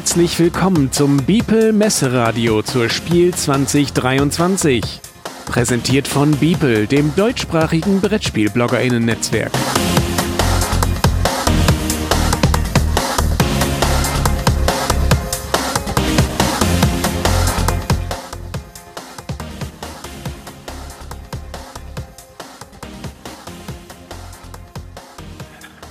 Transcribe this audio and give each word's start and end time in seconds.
Herzlich 0.00 0.38
willkommen 0.38 0.90
zum 0.90 1.18
Beeple 1.18 1.74
Messeradio 1.74 2.62
zur 2.62 2.88
Spiel 2.88 3.34
2023. 3.34 4.82
Präsentiert 5.44 6.08
von 6.08 6.30
Beeple, 6.30 6.86
dem 6.86 7.14
deutschsprachigen 7.16 8.00
Brettspiel-BloggerInnen-Netzwerk. 8.00 9.52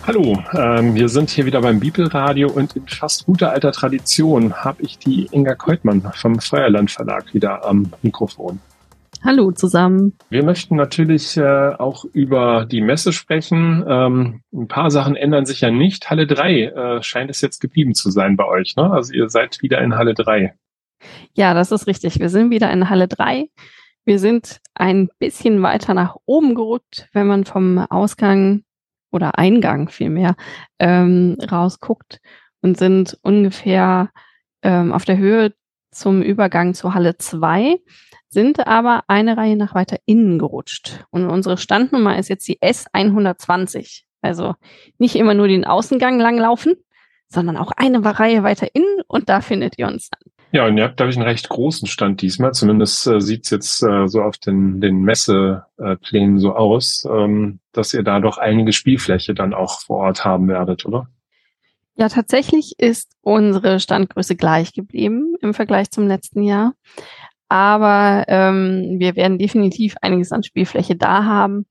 Hallo, 0.10 0.42
ähm, 0.58 0.96
wir 0.96 1.08
sind 1.08 1.30
hier 1.30 1.46
wieder 1.46 1.62
beim 1.62 1.80
Bibelradio 1.80 2.50
und 2.50 2.76
in 2.76 2.88
fast 2.88 3.28
guter 3.28 3.52
alter 3.52 3.72
Tradition 3.72 4.56
habe 4.56 4.82
ich 4.82 4.98
die 4.98 5.28
Inga 5.32 5.54
Keutmann 5.54 6.02
vom 6.16 6.40
Feuerland 6.40 6.90
Verlag 6.90 7.32
wieder 7.36 7.64
am 7.64 7.92
Mikrofon. 8.02 8.60
Hallo 9.24 9.52
zusammen. 9.52 10.18
Wir 10.32 10.44
möchten 10.44 10.78
natürlich 10.78 11.38
äh, 11.38 11.76
auch 11.78 12.06
über 12.06 12.66
die 12.66 12.82
Messe 12.82 13.14
sprechen. 13.14 13.86
Ähm, 13.88 14.42
ein 14.52 14.68
paar 14.68 14.90
Sachen 14.90 15.16
ändern 15.16 15.46
sich 15.46 15.62
ja 15.62 15.70
nicht. 15.70 16.10
Halle 16.10 16.26
3 16.26 16.64
äh, 16.64 17.04
scheint 17.04 17.30
es 17.30 17.42
jetzt 17.42 17.60
geblieben 17.60 17.94
zu 17.94 18.10
sein 18.10 18.36
bei 18.36 18.46
euch. 18.46 18.76
Ne? 18.78 18.92
Also 18.92 19.14
ihr 19.14 19.30
seid 19.30 19.62
wieder 19.62 19.80
in 19.80 19.96
Halle 19.96 20.16
3. 20.16 20.56
Ja, 21.36 21.54
das 21.54 21.72
ist 21.72 21.86
richtig. 21.86 22.20
Wir 22.20 22.30
sind 22.30 22.50
wieder 22.50 22.72
in 22.72 22.90
Halle 22.90 23.08
3. 23.08 23.48
Wir 24.06 24.18
sind 24.18 24.60
ein 24.74 25.10
bisschen 25.20 25.62
weiter 25.62 25.94
nach 25.94 26.16
oben 26.26 26.56
gerückt, 26.56 27.10
wenn 27.14 27.28
man 27.28 27.46
vom 27.46 27.78
Ausgang 27.78 28.64
oder 29.12 29.38
Eingang 29.38 29.90
vielmehr 29.90 30.36
ähm, 30.80 31.38
rausguckt 31.52 32.20
und 32.62 32.78
sind 32.78 33.18
ungefähr 33.22 34.10
ähm, 34.62 34.92
auf 34.92 35.06
der 35.06 35.18
Höhe 35.18 35.54
zum 35.92 36.22
Übergang 36.22 36.74
zur 36.74 36.94
Halle 36.94 37.18
2, 37.18 37.80
sind 38.30 38.68
aber 38.68 39.04
eine 39.08 39.38
Reihe 39.38 39.56
nach 39.56 39.74
weiter 39.74 39.98
innen 40.06 40.38
gerutscht. 40.38 41.06
Und 41.10 41.28
unsere 41.28 41.58
Standnummer 41.58 42.20
ist 42.20 42.30
jetzt 42.30 42.48
die 42.48 42.60
S120. 42.60 44.04
Also 44.22 44.56
nicht 44.98 45.16
immer 45.16 45.34
nur 45.34 45.48
den 45.48 45.66
Außengang 45.66 46.20
langlaufen, 46.20 46.76
sondern 47.28 47.58
auch 47.58 47.72
eine 47.72 48.04
Reihe 48.04 48.44
weiter 48.44 48.68
innen 48.74 49.02
und 49.08 49.30
da 49.30 49.42
findet 49.42 49.78
ihr 49.78 49.88
uns 49.88 50.10
dann. 50.10 50.32
Ja, 50.52 50.66
und 50.66 50.78
ihr 50.78 50.84
habt, 50.84 50.98
glaube 50.98 51.12
ich, 51.12 51.18
einen 51.18 51.28
recht 51.28 51.48
großen 51.48 51.88
Stand 51.88 52.22
diesmal. 52.22 52.54
Zumindest 52.54 53.06
äh, 53.06 53.22
sieht 53.22 53.46
es 53.46 53.52
jetzt 53.52 53.84
äh, 53.84 54.08
so 54.08 54.24
auf 54.24 54.38
den, 54.38 54.82
den 54.82 55.02
Messeplänen 55.04 56.38
äh, 56.38 56.40
so 56.40 56.56
aus, 56.56 57.08
ähm, 57.10 57.60
dass 57.72 57.94
ihr 57.94 58.02
da 58.02 58.20
doch 58.20 58.40
einige 58.40 58.74
Spielfläche 58.74 59.36
dann 59.36 59.54
auch 59.54 59.82
vor 59.82 59.98
Ort 59.98 60.26
haben 60.26 60.48
werdet, 60.48 60.86
oder? 60.86 61.08
Ja, 61.96 62.10
tatsächlich 62.10 62.74
ist 62.78 63.12
unsere 63.22 63.80
Standgröße 63.80 64.36
gleich 64.36 64.74
geblieben 64.74 65.36
im 65.42 65.54
Vergleich 65.54 65.92
zum 65.92 66.08
letzten 66.08 66.44
Jahr. 66.44 66.74
Aber 67.50 68.26
ähm, 68.28 69.00
wir 69.00 69.16
werden 69.16 69.38
definitiv 69.38 69.98
einiges 70.02 70.32
an 70.32 70.44
Spielfläche 70.44 70.96
da 70.96 71.26
haben. 71.26 71.66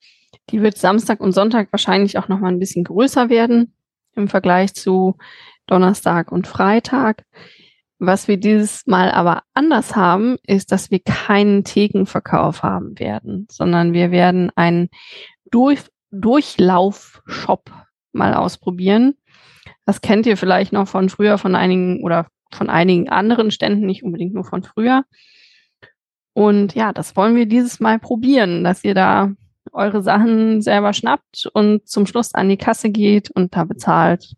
Die 0.50 0.60
wird 0.60 0.76
Samstag 0.76 1.20
und 1.20 1.32
Sonntag 1.32 1.68
wahrscheinlich 1.72 2.18
auch 2.18 2.28
noch 2.28 2.40
mal 2.40 2.48
ein 2.48 2.58
bisschen 2.58 2.84
größer 2.84 3.28
werden 3.28 3.74
im 4.14 4.28
Vergleich 4.28 4.74
zu 4.74 5.16
Donnerstag 5.66 6.30
und 6.30 6.46
Freitag. 6.46 7.24
Was 7.98 8.28
wir 8.28 8.36
dieses 8.36 8.86
Mal 8.86 9.10
aber 9.10 9.42
anders 9.54 9.96
haben, 9.96 10.36
ist, 10.46 10.70
dass 10.70 10.90
wir 10.90 11.00
keinen 11.00 11.64
Thekenverkauf 11.64 12.62
haben 12.62 12.98
werden, 12.98 13.48
sondern 13.50 13.92
wir 13.92 14.10
werden 14.10 14.50
einen 14.54 14.88
Durch 15.50 15.80
Durchlauf-Shop 16.10 17.70
mal 18.12 18.34
ausprobieren. 18.34 19.14
Das 19.84 20.00
kennt 20.00 20.26
ihr 20.26 20.36
vielleicht 20.36 20.72
noch 20.72 20.88
von 20.88 21.08
früher 21.08 21.38
von 21.38 21.54
einigen 21.54 22.02
oder 22.02 22.28
von 22.50 22.70
einigen 22.70 23.08
anderen 23.08 23.50
Ständen, 23.50 23.84
nicht 23.84 24.02
unbedingt 24.02 24.32
nur 24.32 24.44
von 24.44 24.62
früher. 24.62 25.04
Und 26.32 26.74
ja, 26.74 26.92
das 26.92 27.16
wollen 27.16 27.36
wir 27.36 27.46
dieses 27.46 27.80
Mal 27.80 27.98
probieren, 27.98 28.64
dass 28.64 28.84
ihr 28.84 28.94
da 28.94 29.32
eure 29.72 30.02
Sachen 30.02 30.62
selber 30.62 30.92
schnappt 30.92 31.48
und 31.52 31.86
zum 31.88 32.06
Schluss 32.06 32.34
an 32.34 32.48
die 32.48 32.56
Kasse 32.56 32.90
geht 32.90 33.30
und 33.30 33.54
da 33.54 33.64
bezahlt 33.64 34.34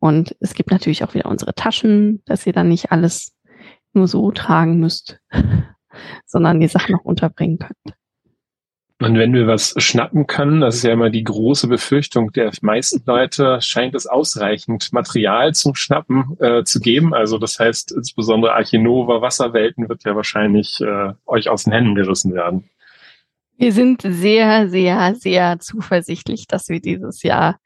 und 0.00 0.34
es 0.40 0.54
gibt 0.54 0.70
natürlich 0.70 1.04
auch 1.04 1.14
wieder 1.14 1.26
unsere 1.26 1.54
Taschen, 1.54 2.22
dass 2.24 2.46
ihr 2.46 2.52
dann 2.52 2.68
nicht 2.68 2.90
alles 2.90 3.32
nur 3.92 4.08
so 4.08 4.30
tragen 4.32 4.80
müsst, 4.80 5.20
sondern 6.26 6.58
die 6.58 6.68
Sachen 6.68 6.92
noch 6.92 7.04
unterbringen 7.04 7.58
könnt. 7.58 7.96
Und 9.02 9.16
wenn 9.16 9.32
wir 9.32 9.46
was 9.46 9.74
schnappen 9.78 10.26
können, 10.26 10.60
das 10.60 10.76
ist 10.76 10.84
ja 10.84 10.92
immer 10.92 11.08
die 11.08 11.24
große 11.24 11.68
Befürchtung 11.68 12.32
der 12.32 12.50
meisten 12.60 13.02
Leute, 13.06 13.58
scheint 13.62 13.94
es 13.94 14.06
ausreichend 14.06 14.92
Material 14.92 15.54
zum 15.54 15.74
Schnappen 15.74 16.36
äh, 16.38 16.64
zu 16.64 16.80
geben. 16.80 17.14
Also 17.14 17.38
das 17.38 17.58
heißt, 17.58 17.92
insbesondere 17.92 18.52
Archinova 18.52 19.22
Wasserwelten 19.22 19.88
wird 19.88 20.04
ja 20.04 20.14
wahrscheinlich 20.14 20.82
äh, 20.82 21.14
euch 21.24 21.48
aus 21.48 21.64
den 21.64 21.72
Händen 21.72 21.94
gerissen 21.94 22.34
werden. 22.34 22.68
Wir 23.56 23.72
sind 23.72 24.02
sehr, 24.02 24.68
sehr, 24.68 25.14
sehr 25.14 25.58
zuversichtlich, 25.60 26.46
dass 26.46 26.68
wir 26.68 26.80
dieses 26.80 27.22
Jahr 27.22 27.58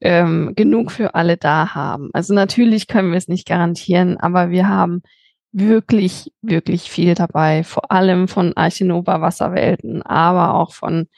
ähm, 0.00 0.52
genug 0.54 0.92
für 0.92 1.14
alle 1.14 1.36
da 1.36 1.74
haben. 1.74 2.10
Also 2.12 2.34
natürlich 2.34 2.86
können 2.86 3.10
wir 3.10 3.18
es 3.18 3.28
nicht 3.28 3.46
garantieren, 3.46 4.16
aber 4.16 4.50
wir 4.50 4.68
haben 4.68 5.02
wirklich, 5.52 6.32
wirklich 6.42 6.90
viel 6.90 7.14
dabei, 7.14 7.64
vor 7.64 7.90
allem 7.90 8.28
von 8.28 8.56
Archinova 8.56 9.20
Wasserwelten, 9.20 10.02
aber 10.02 10.54
auch 10.54 10.72
von 10.72 11.08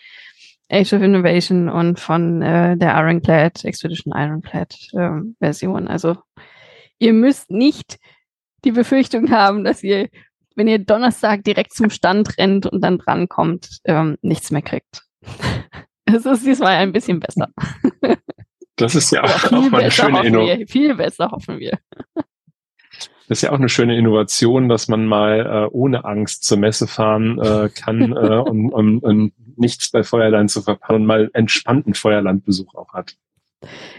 Age 0.71 0.93
of 0.93 1.03
Innovation 1.03 1.69
und 1.69 1.99
von 1.99 2.43
äh, 2.43 2.77
der 2.77 2.95
Ironclad, 2.95 3.65
Expedition 3.65 4.13
Ironclad 4.17 4.75
ähm, 4.95 5.37
Version. 5.41 5.89
Also 5.89 6.17
ihr 6.99 7.13
müsst 7.13 7.51
nicht 7.51 7.99
die 8.65 8.73
Befürchtung 8.73 9.31
haben, 9.31 9.65
dass 9.65 9.83
ihr, 9.83 10.09
wenn 10.55 10.69
ihr 10.69 10.79
Donnerstag 10.79 11.43
direkt 11.43 11.75
zum 11.75 11.91
Stand 11.91 12.39
rennt 12.39 12.67
und 12.67 12.83
dann 12.83 12.99
drankommt, 12.99 13.81
ähm, 13.85 14.17
nichts 14.23 14.51
mehr 14.51 14.63
kriegt. 14.63 15.03
Es 16.13 16.27
ist 16.27 16.45
diesmal 16.45 16.75
ein 16.75 16.91
bisschen 16.91 17.21
besser. 17.21 17.51
Das 18.81 18.95
ist 18.95 19.11
ja 19.13 19.23
auch, 19.23 19.53
auch 19.53 19.71
mal 19.71 19.83
eine 19.83 19.91
schöne 19.91 20.27
Innovation. 20.27 20.67
Viel 20.67 20.95
besser 20.95 21.31
hoffen 21.31 21.59
wir. 21.59 21.79
Das 22.15 23.39
ist 23.39 23.43
ja 23.43 23.53
auch 23.53 23.59
eine 23.59 23.69
schöne 23.69 23.97
Innovation, 23.97 24.69
dass 24.69 24.89
man 24.89 25.07
mal 25.07 25.47
äh, 25.47 25.69
ohne 25.71 26.05
Angst 26.05 26.45
zur 26.45 26.59
Messe 26.59 26.87
fahren 26.87 27.39
äh, 27.39 27.69
kann 27.69 28.13
äh, 28.17 28.39
und, 28.39 28.73
und, 28.73 28.99
und 29.01 29.33
nichts 29.57 29.91
bei 29.91 30.03
Feuerland 30.03 30.51
zu 30.51 30.63
verpassen 30.63 30.97
und 30.97 31.07
mal 31.07 31.31
entspannten 31.35 31.95
Feuerlandbesuch 31.95 32.75
auch 32.75 32.93
hat. 32.95 33.17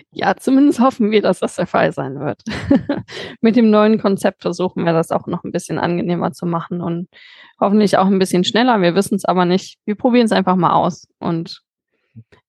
Ja, 0.09 0.35
zumindest 0.35 0.79
hoffen 0.79 1.11
wir, 1.11 1.21
dass 1.21 1.39
das 1.39 1.55
der 1.55 1.67
Fall 1.67 1.93
sein 1.93 2.19
wird. 2.19 2.41
Mit 3.41 3.55
dem 3.55 3.69
neuen 3.69 4.01
Konzept 4.01 4.41
versuchen 4.41 4.83
wir 4.83 4.93
das 4.93 5.11
auch 5.11 5.27
noch 5.27 5.43
ein 5.43 5.51
bisschen 5.51 5.77
angenehmer 5.77 6.31
zu 6.31 6.47
machen 6.47 6.81
und 6.81 7.07
hoffentlich 7.59 7.97
auch 7.97 8.07
ein 8.07 8.19
bisschen 8.19 8.43
schneller. 8.43 8.81
Wir 8.81 8.95
wissen 8.95 9.15
es 9.15 9.25
aber 9.25 9.45
nicht. 9.45 9.77
Wir 9.85 9.95
probieren 9.95 10.25
es 10.25 10.31
einfach 10.31 10.55
mal 10.55 10.73
aus 10.73 11.07
und 11.19 11.61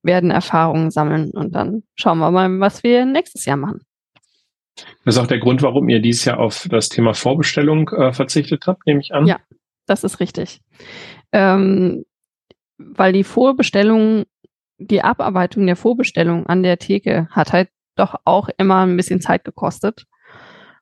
werden 0.03 0.31
Erfahrungen 0.31 0.91
sammeln 0.91 1.31
und 1.31 1.55
dann 1.55 1.83
schauen 1.95 2.19
wir 2.19 2.31
mal, 2.31 2.61
was 2.61 2.83
wir 2.83 3.05
nächstes 3.05 3.45
Jahr 3.45 3.57
machen. 3.57 3.81
Das 5.05 5.17
ist 5.17 5.21
auch 5.21 5.27
der 5.27 5.39
Grund, 5.39 5.63
warum 5.63 5.89
ihr 5.89 6.01
dieses 6.01 6.25
Jahr 6.25 6.39
auf 6.39 6.67
das 6.71 6.89
Thema 6.89 7.15
Vorbestellung 7.15 7.89
äh, 7.91 8.13
verzichtet 8.13 8.67
habt, 8.67 8.87
nehme 8.87 9.01
ich 9.01 9.15
an. 9.15 9.27
Ja, 9.27 9.39
das 9.87 10.05
ist 10.05 10.21
richtig. 10.21 10.61
Ähm, 11.33 12.05
weil 12.79 13.13
die 13.13 13.25
Vorbestellung, 13.25 14.25
die 14.79 15.03
Abarbeitung 15.03 15.67
der 15.67 15.77
Vorbestellung 15.77 16.47
an 16.47 16.63
der 16.63 16.79
Theke 16.79 17.29
hat 17.31 17.53
halt 17.53 17.69
doch 17.97 18.15
auch 18.25 18.49
immer 18.57 18.87
ein 18.87 18.97
bisschen 18.97 19.21
Zeit 19.21 19.45
gekostet. 19.45 20.07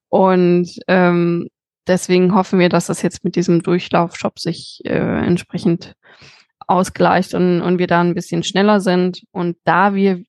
Und 0.09 0.71
ähm, 0.89 1.49
deswegen 1.87 2.35
hoffen 2.35 2.59
wir, 2.59 2.69
dass 2.69 2.87
das 2.87 3.03
jetzt 3.03 3.25
mit 3.25 3.37
diesem 3.37 3.63
Durchlaufshop 3.63 4.39
sich 4.39 4.81
äh, 4.85 5.27
entsprechend 5.27 5.95
ausgleicht 6.71 7.35
und, 7.35 7.61
und 7.61 7.79
wir 7.79 7.87
da 7.87 8.01
ein 8.01 8.15
bisschen 8.15 8.43
schneller 8.43 8.81
sind. 8.81 9.23
Und 9.33 9.57
da 9.65 9.95
wir 9.95 10.23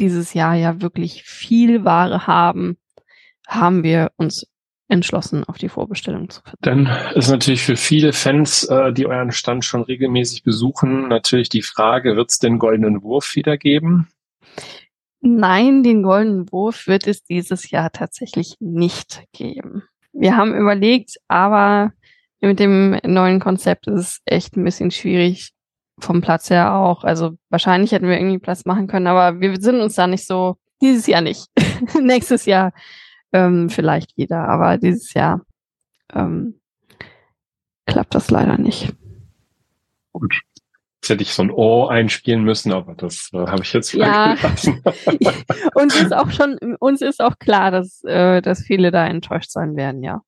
dieses 0.00 0.32
Jahr 0.32 0.54
ja 0.54 0.80
wirklich 0.80 1.24
viel 1.24 1.84
Ware 1.84 2.26
haben, 2.26 2.78
haben 3.46 3.82
wir 3.82 4.12
uns 4.16 4.46
entschlossen, 4.88 5.44
auf 5.44 5.58
die 5.58 5.68
Vorbestellung 5.68 6.30
zu 6.30 6.42
verzichten. 6.42 6.84
Dann 6.86 7.14
ist 7.14 7.30
natürlich 7.30 7.62
für 7.62 7.76
viele 7.76 8.12
Fans, 8.12 8.64
äh, 8.64 8.92
die 8.92 9.06
euren 9.06 9.32
Stand 9.32 9.64
schon 9.64 9.82
regelmäßig 9.82 10.42
besuchen, 10.42 11.08
natürlich 11.08 11.48
die 11.48 11.62
Frage, 11.62 12.16
wird 12.16 12.30
es 12.30 12.38
den 12.38 12.58
goldenen 12.58 13.02
Wurf 13.02 13.34
wieder 13.36 13.56
geben? 13.56 14.08
Nein, 15.20 15.82
den 15.82 16.02
goldenen 16.02 16.50
Wurf 16.50 16.86
wird 16.86 17.06
es 17.06 17.22
dieses 17.22 17.70
Jahr 17.70 17.92
tatsächlich 17.92 18.56
nicht 18.58 19.22
geben. 19.32 19.84
Wir 20.12 20.36
haben 20.36 20.54
überlegt, 20.54 21.16
aber 21.28 21.92
mit 22.40 22.58
dem 22.58 22.98
neuen 23.04 23.38
Konzept 23.38 23.86
ist 23.86 24.00
es 24.00 24.20
echt 24.24 24.56
ein 24.56 24.64
bisschen 24.64 24.90
schwierig, 24.90 25.52
vom 26.00 26.20
Platz 26.20 26.50
her 26.50 26.74
auch. 26.74 27.04
Also 27.04 27.32
wahrscheinlich 27.48 27.92
hätten 27.92 28.08
wir 28.08 28.18
irgendwie 28.18 28.38
Platz 28.38 28.64
machen 28.64 28.86
können, 28.86 29.06
aber 29.06 29.40
wir 29.40 29.60
sind 29.60 29.80
uns 29.80 29.94
da 29.94 30.06
nicht 30.06 30.26
so, 30.26 30.56
dieses 30.80 31.06
Jahr 31.06 31.20
nicht. 31.20 31.46
Nächstes 32.00 32.46
Jahr 32.46 32.72
ähm, 33.32 33.70
vielleicht 33.70 34.16
wieder, 34.16 34.48
aber 34.48 34.78
dieses 34.78 35.14
Jahr 35.14 35.42
ähm, 36.12 36.60
klappt 37.86 38.14
das 38.14 38.30
leider 38.30 38.58
nicht. 38.58 38.94
Gut. 40.12 40.40
Jetzt 41.02 41.10
hätte 41.10 41.22
ich 41.22 41.32
so 41.32 41.42
ein 41.42 41.50
O 41.50 41.86
einspielen 41.86 42.44
müssen, 42.44 42.72
aber 42.72 42.94
das 42.94 43.30
äh, 43.32 43.38
habe 43.38 43.62
ich 43.62 43.72
jetzt 43.72 43.94
ja. 43.94 44.36
uns 45.74 45.96
ist 45.96 46.12
auch 46.12 46.30
schon, 46.30 46.58
uns 46.78 47.00
ist 47.00 47.22
auch 47.22 47.38
klar, 47.38 47.70
dass, 47.70 48.04
äh, 48.04 48.42
dass 48.42 48.60
viele 48.60 48.90
da 48.90 49.06
enttäuscht 49.06 49.50
sein 49.50 49.76
werden, 49.76 50.02
ja. 50.02 50.20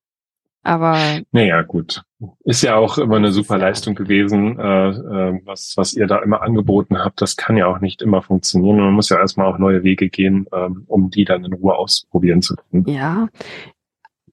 Aber. 0.63 0.97
Naja, 1.31 1.61
gut. 1.61 2.03
Ist 2.45 2.63
ja 2.63 2.75
auch 2.75 2.97
immer 2.97 3.17
eine 3.17 3.33
super 3.33 3.57
Leistung 3.57 3.95
gewesen, 3.95 4.57
äh, 4.57 4.89
äh, 4.89 5.41
was, 5.43 5.73
was 5.75 5.93
ihr 5.93 6.07
da 6.07 6.19
immer 6.19 6.41
angeboten 6.41 6.97
habt. 7.03 7.21
Das 7.21 7.35
kann 7.35 7.57
ja 7.57 7.67
auch 7.67 7.79
nicht 7.79 8.01
immer 8.01 8.21
funktionieren. 8.21 8.77
Man 8.77 8.93
muss 8.93 9.09
ja 9.09 9.19
erstmal 9.19 9.47
auch 9.47 9.57
neue 9.57 9.83
Wege 9.83 10.09
gehen, 10.09 10.47
ähm, 10.53 10.85
um 10.87 11.09
die 11.09 11.25
dann 11.25 11.43
in 11.43 11.53
Ruhe 11.53 11.75
ausprobieren 11.75 12.41
zu 12.41 12.55
können. 12.55 12.87
Ja. 12.87 13.27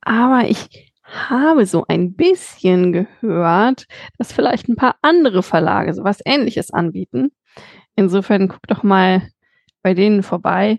Aber 0.03 0.49
ich 0.49 0.89
habe 1.05 1.67
so 1.67 1.85
ein 1.89 2.15
bisschen 2.15 2.93
gehört, 2.93 3.87
dass 4.19 4.33
vielleicht 4.33 4.69
ein 4.69 4.77
paar 4.77 4.97
andere 5.03 5.43
Verlage 5.43 5.93
sowas 5.95 6.21
ähnliches 6.25 6.71
anbieten. 6.71 7.33
Insofern 7.97 8.47
guck 8.49 8.67
doch 8.69 8.85
mal 8.85 9.23
bei 9.83 9.95
denen 9.95 10.23
vorbei. 10.23 10.79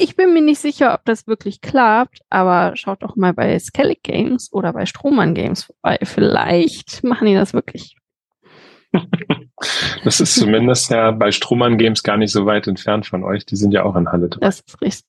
Ich 0.00 0.14
bin 0.14 0.32
mir 0.32 0.42
nicht 0.42 0.60
sicher, 0.60 0.94
ob 0.94 1.04
das 1.04 1.26
wirklich 1.26 1.60
klappt, 1.60 2.20
aber 2.30 2.76
schaut 2.76 3.02
doch 3.02 3.16
mal 3.16 3.34
bei 3.34 3.58
Skellig 3.58 4.04
Games 4.04 4.52
oder 4.52 4.72
bei 4.72 4.86
Strohmann 4.86 5.34
Games 5.34 5.64
vorbei. 5.64 5.98
Vielleicht 6.04 7.02
machen 7.02 7.26
die 7.26 7.34
das 7.34 7.52
wirklich. 7.52 7.96
Das 10.04 10.20
ist 10.20 10.36
zumindest 10.36 10.90
ja 10.90 11.10
bei 11.10 11.32
Strohmann 11.32 11.78
Games 11.78 12.04
gar 12.04 12.16
nicht 12.16 12.30
so 12.30 12.46
weit 12.46 12.68
entfernt 12.68 13.06
von 13.06 13.24
euch. 13.24 13.44
Die 13.44 13.56
sind 13.56 13.72
ja 13.72 13.82
auch 13.82 13.96
in 13.96 14.08
Halle 14.08 14.28
3. 14.28 14.38
Das 14.38 14.60
ist 14.60 14.80
richtig. 14.80 15.04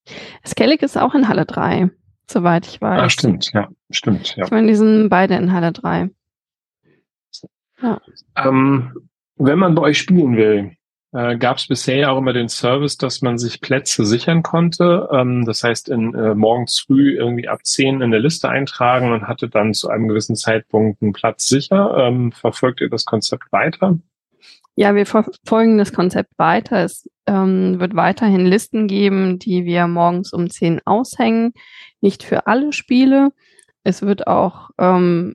Skellig 0.46 0.82
ist 0.82 0.98
auch 0.98 1.14
in 1.14 1.28
Halle 1.28 1.46
3, 1.46 1.92
soweit 2.28 2.66
ich 2.66 2.82
weiß. 2.82 3.00
Ah, 3.00 3.10
stimmt, 3.10 3.52
ja, 3.54 3.70
stimmt, 3.92 4.36
ja. 4.36 4.46
Ich 4.46 4.52
meine, 4.52 4.68
die 4.68 4.76
sind 4.76 5.10
beide 5.10 5.36
in 5.36 5.54
Halle 5.54 5.72
3. 5.72 6.10
Ja. 7.84 8.02
Ähm, 8.36 8.94
wenn 9.36 9.60
man 9.60 9.76
bei 9.76 9.84
euch 9.84 10.00
spielen 10.00 10.36
will, 10.36 10.72
äh, 11.12 11.38
gab 11.38 11.58
es 11.58 11.68
bisher 11.68 11.96
ja 11.98 12.10
auch 12.12 12.18
immer 12.18 12.34
den 12.34 12.50
Service, 12.50 12.98
dass 12.98 13.22
man 13.22 13.38
sich 13.38 13.62
Plätze 13.62 14.06
sichern 14.06 14.44
konnte. 14.44 15.10
Ähm, 15.12 15.46
das 15.46 15.64
heißt, 15.64 15.90
in, 15.90 16.14
äh, 16.14 16.36
morgens 16.36 16.80
früh 16.80 17.18
irgendwie 17.18 17.48
ab 17.48 17.66
10 17.66 18.02
in 18.02 18.12
der 18.12 18.20
Liste 18.20 18.50
eintragen 18.50 19.12
und 19.12 19.28
hatte 19.28 19.50
dann 19.50 19.74
zu 19.74 19.90
einem 19.90 20.08
gewissen 20.08 20.36
Zeitpunkt 20.36 21.02
einen 21.02 21.14
Platz 21.14 21.48
sicher. 21.48 21.96
Ähm, 21.98 22.32
verfolgt 22.32 22.82
ihr 22.82 22.90
das 22.90 23.06
Konzept 23.06 23.52
weiter? 23.52 23.98
Ja, 24.76 24.96
wir 24.96 25.06
verfolgen 25.06 25.78
das 25.78 25.92
Konzept 25.92 26.32
weiter. 26.38 26.84
Es 26.84 27.10
ähm, 27.28 27.80
wird 27.80 27.96
weiterhin 27.96 28.46
Listen 28.46 28.88
geben, 28.88 29.40
die 29.40 29.66
wir 29.66 29.88
morgens 29.88 30.32
um 30.32 30.50
10 30.50 30.82
aushängen. 30.86 31.54
Nicht 32.02 32.24
für 32.24 32.48
alle 32.48 32.72
Spiele. 32.72 33.30
Es 33.84 34.04
wird 34.04 34.28
auch 34.28 34.70
ähm, 34.78 35.34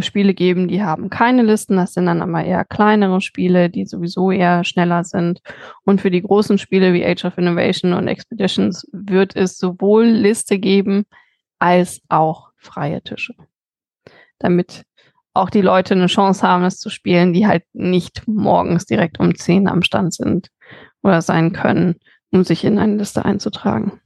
Spiele 0.00 0.34
geben, 0.34 0.68
die 0.68 0.82
haben 0.82 1.10
keine 1.10 1.42
Listen. 1.42 1.76
Das 1.76 1.94
sind 1.94 2.06
dann 2.06 2.22
aber 2.22 2.44
eher 2.44 2.64
kleinere 2.64 3.20
Spiele, 3.20 3.70
die 3.70 3.86
sowieso 3.86 4.30
eher 4.30 4.64
schneller 4.64 5.04
sind. 5.04 5.40
Und 5.84 6.00
für 6.00 6.10
die 6.10 6.22
großen 6.22 6.58
Spiele 6.58 6.92
wie 6.92 7.04
Age 7.04 7.24
of 7.24 7.38
Innovation 7.38 7.92
und 7.92 8.08
Expeditions 8.08 8.86
wird 8.92 9.36
es 9.36 9.58
sowohl 9.58 10.04
Liste 10.06 10.58
geben 10.58 11.04
als 11.58 12.00
auch 12.08 12.50
freie 12.56 13.02
Tische. 13.02 13.34
Damit 14.38 14.84
auch 15.34 15.50
die 15.50 15.60
Leute 15.60 15.94
eine 15.94 16.06
Chance 16.06 16.46
haben, 16.46 16.64
es 16.64 16.78
zu 16.78 16.90
spielen, 16.90 17.32
die 17.32 17.46
halt 17.46 17.64
nicht 17.72 18.26
morgens 18.26 18.86
direkt 18.86 19.20
um 19.20 19.34
10 19.34 19.68
am 19.68 19.82
Stand 19.82 20.14
sind 20.14 20.48
oder 21.02 21.22
sein 21.22 21.52
können, 21.52 21.96
um 22.30 22.42
sich 22.42 22.64
in 22.64 22.78
eine 22.78 22.96
Liste 22.96 23.24
einzutragen. 23.24 24.00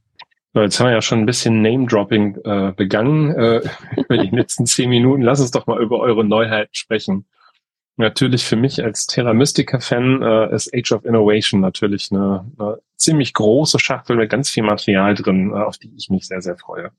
Jetzt 0.53 0.79
haben 0.79 0.87
wir 0.87 0.93
ja 0.93 1.01
schon 1.01 1.19
ein 1.19 1.25
bisschen 1.25 1.61
Name-Dropping 1.61 2.35
äh, 2.43 2.73
begangen 2.75 3.33
äh, 3.35 3.61
über 3.97 4.17
die 4.17 4.35
letzten 4.35 4.65
zehn 4.65 4.89
Minuten. 4.89 5.21
Lass 5.21 5.39
uns 5.39 5.51
doch 5.51 5.65
mal 5.65 5.81
über 5.81 5.99
eure 5.99 6.25
Neuheiten 6.25 6.73
sprechen. 6.73 7.25
Natürlich 7.95 8.43
für 8.43 8.55
mich 8.55 8.83
als 8.83 9.05
Terra 9.05 9.33
Mystica-Fan 9.33 10.21
äh, 10.21 10.55
ist 10.55 10.73
Age 10.73 10.91
of 10.91 11.05
Innovation 11.05 11.61
natürlich 11.61 12.09
eine, 12.11 12.45
eine 12.57 12.79
ziemlich 12.97 13.33
große 13.33 13.79
Schachtel 13.79 14.17
mit 14.17 14.29
ganz 14.29 14.49
viel 14.49 14.63
Material 14.63 15.13
drin, 15.13 15.51
äh, 15.51 15.59
auf 15.59 15.77
die 15.77 15.93
ich 15.95 16.09
mich 16.09 16.27
sehr, 16.27 16.41
sehr 16.41 16.57
freue. 16.57 16.91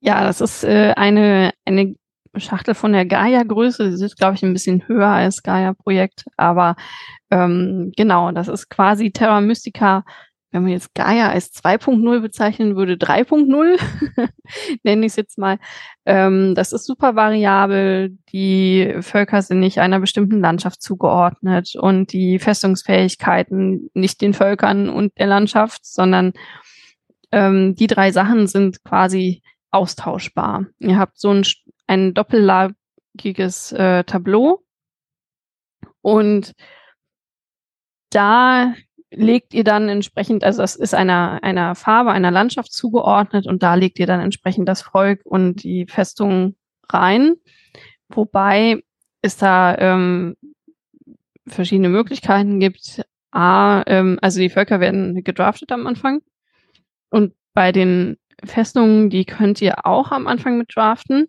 Ja, 0.00 0.24
das 0.24 0.40
ist 0.40 0.64
äh, 0.64 0.92
eine, 0.96 1.52
eine 1.64 1.96
Schachtel 2.36 2.74
von 2.74 2.92
der 2.92 3.06
Gaia-Größe. 3.06 3.96
Sie 3.96 4.04
ist, 4.04 4.16
glaube 4.16 4.34
ich, 4.34 4.42
ein 4.42 4.52
bisschen 4.52 4.86
höher 4.88 5.08
als 5.08 5.42
Gaia-Projekt. 5.42 6.24
Aber 6.36 6.76
ähm, 7.30 7.92
genau, 7.96 8.30
das 8.32 8.48
ist 8.48 8.70
quasi 8.70 9.10
Terra 9.10 9.40
Mystica 9.40 10.04
wenn 10.54 10.62
man 10.62 10.70
jetzt 10.70 10.94
Gaia 10.94 11.30
als 11.30 11.52
2.0 11.52 12.20
bezeichnen 12.20 12.76
würde, 12.76 12.94
3.0, 12.94 13.76
nenne 14.84 15.04
ich 15.04 15.12
es 15.12 15.16
jetzt 15.16 15.36
mal. 15.36 15.58
Ähm, 16.06 16.54
das 16.54 16.72
ist 16.72 16.86
super 16.86 17.16
variabel. 17.16 18.16
Die 18.30 18.94
Völker 19.00 19.42
sind 19.42 19.58
nicht 19.58 19.80
einer 19.80 19.98
bestimmten 19.98 20.38
Landschaft 20.38 20.80
zugeordnet 20.80 21.74
und 21.74 22.12
die 22.12 22.38
Festungsfähigkeiten 22.38 23.90
nicht 23.94 24.20
den 24.20 24.32
Völkern 24.32 24.88
und 24.88 25.18
der 25.18 25.26
Landschaft, 25.26 25.84
sondern 25.84 26.34
ähm, 27.32 27.74
die 27.74 27.88
drei 27.88 28.12
Sachen 28.12 28.46
sind 28.46 28.84
quasi 28.84 29.42
austauschbar. 29.72 30.66
Ihr 30.78 31.00
habt 31.00 31.18
so 31.18 31.30
ein, 31.30 31.44
ein 31.88 32.14
doppellagiges 32.14 33.72
äh, 33.72 34.04
Tableau 34.04 34.62
und 36.00 36.54
da 38.10 38.72
legt 39.16 39.54
ihr 39.54 39.64
dann 39.64 39.88
entsprechend, 39.88 40.44
also 40.44 40.62
das 40.62 40.76
ist 40.76 40.94
einer, 40.94 41.40
einer 41.42 41.74
Farbe, 41.74 42.12
einer 42.12 42.30
Landschaft 42.30 42.72
zugeordnet 42.72 43.46
und 43.46 43.62
da 43.62 43.74
legt 43.74 43.98
ihr 43.98 44.06
dann 44.06 44.20
entsprechend 44.20 44.68
das 44.68 44.82
Volk 44.82 45.20
und 45.24 45.62
die 45.62 45.86
Festung 45.86 46.56
rein. 46.88 47.34
Wobei 48.08 48.82
es 49.22 49.36
da 49.36 49.76
ähm, 49.78 50.36
verschiedene 51.46 51.88
Möglichkeiten 51.88 52.60
gibt. 52.60 53.02
A, 53.30 53.82
ähm, 53.86 54.18
also 54.22 54.40
die 54.40 54.50
Völker 54.50 54.80
werden 54.80 55.24
gedraftet 55.24 55.72
am 55.72 55.86
Anfang 55.86 56.22
und 57.10 57.34
bei 57.52 57.72
den 57.72 58.16
Festungen, 58.44 59.10
die 59.10 59.24
könnt 59.24 59.60
ihr 59.62 59.86
auch 59.86 60.10
am 60.10 60.26
Anfang 60.26 60.58
mit 60.58 60.74
draften. 60.74 61.28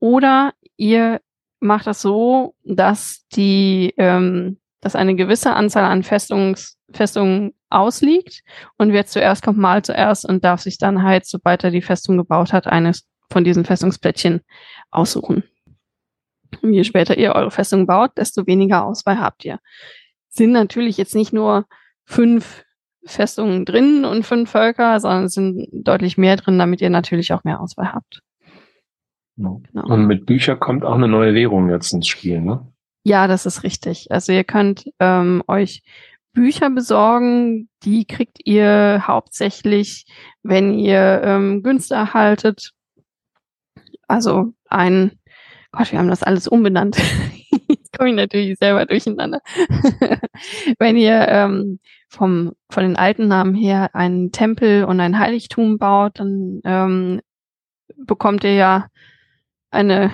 Oder 0.00 0.52
ihr 0.76 1.20
macht 1.60 1.86
das 1.86 2.02
so, 2.02 2.54
dass 2.64 3.26
die 3.32 3.94
ähm, 3.96 4.57
dass 4.80 4.96
eine 4.96 5.14
gewisse 5.14 5.54
Anzahl 5.54 5.84
an 5.84 6.02
Festungs, 6.02 6.78
Festungen 6.90 7.52
ausliegt 7.70 8.42
und 8.76 8.92
wer 8.92 9.06
zuerst 9.06 9.42
kommt, 9.42 9.58
mal 9.58 9.82
zuerst 9.82 10.26
und 10.26 10.44
darf 10.44 10.60
sich 10.60 10.78
dann 10.78 11.02
halt, 11.02 11.26
sobald 11.26 11.64
er 11.64 11.70
die 11.70 11.82
Festung 11.82 12.16
gebaut 12.16 12.52
hat, 12.52 12.66
eines 12.66 13.06
von 13.30 13.44
diesen 13.44 13.64
Festungsplättchen 13.64 14.40
aussuchen. 14.90 15.44
Und 16.62 16.72
je 16.72 16.84
später 16.84 17.18
ihr 17.18 17.34
eure 17.34 17.50
Festung 17.50 17.86
baut, 17.86 18.12
desto 18.16 18.46
weniger 18.46 18.84
Auswahl 18.84 19.20
habt 19.20 19.44
ihr. 19.44 19.58
Sind 20.28 20.52
natürlich 20.52 20.96
jetzt 20.96 21.14
nicht 21.14 21.32
nur 21.32 21.66
fünf 22.04 22.64
Festungen 23.04 23.64
drin 23.64 24.04
und 24.04 24.24
fünf 24.24 24.50
Völker, 24.50 24.98
sondern 25.00 25.24
es 25.24 25.34
sind 25.34 25.68
deutlich 25.72 26.16
mehr 26.16 26.36
drin, 26.36 26.58
damit 26.58 26.80
ihr 26.80 26.90
natürlich 26.90 27.32
auch 27.32 27.44
mehr 27.44 27.60
Auswahl 27.60 27.92
habt. 27.92 28.22
Genau. 29.36 29.62
Und 29.72 30.06
mit 30.06 30.26
Bücher 30.26 30.56
kommt 30.56 30.84
auch 30.84 30.94
eine 30.94 31.08
neue 31.08 31.34
Währung 31.34 31.70
jetzt 31.70 31.92
ins 31.92 32.08
Spiel, 32.08 32.40
ne? 32.40 32.66
Ja, 33.08 33.26
das 33.26 33.46
ist 33.46 33.62
richtig. 33.62 34.08
Also 34.10 34.32
ihr 34.32 34.44
könnt 34.44 34.84
ähm, 35.00 35.42
euch 35.48 35.82
Bücher 36.34 36.68
besorgen, 36.68 37.70
die 37.82 38.04
kriegt 38.04 38.36
ihr 38.44 39.04
hauptsächlich, 39.06 40.04
wenn 40.42 40.74
ihr 40.74 41.22
ähm, 41.24 41.62
Günste 41.62 41.94
erhaltet. 41.94 42.72
Also 44.08 44.52
ein, 44.66 45.12
Gott, 45.72 45.90
wir 45.90 45.98
haben 45.98 46.10
das 46.10 46.22
alles 46.22 46.48
umbenannt. 46.48 46.98
Komme 47.96 48.10
ich 48.10 48.14
natürlich 48.16 48.58
selber 48.58 48.84
durcheinander. 48.84 49.40
wenn 50.78 50.98
ihr 50.98 51.28
ähm, 51.28 51.80
vom, 52.10 52.52
von 52.68 52.82
den 52.82 52.96
alten 52.96 53.26
Namen 53.26 53.54
her 53.54 53.88
einen 53.94 54.32
Tempel 54.32 54.84
und 54.84 55.00
ein 55.00 55.18
Heiligtum 55.18 55.78
baut, 55.78 56.20
dann 56.20 56.60
ähm, 56.66 57.22
bekommt 57.96 58.44
ihr 58.44 58.54
ja 58.54 58.88
eine 59.70 60.12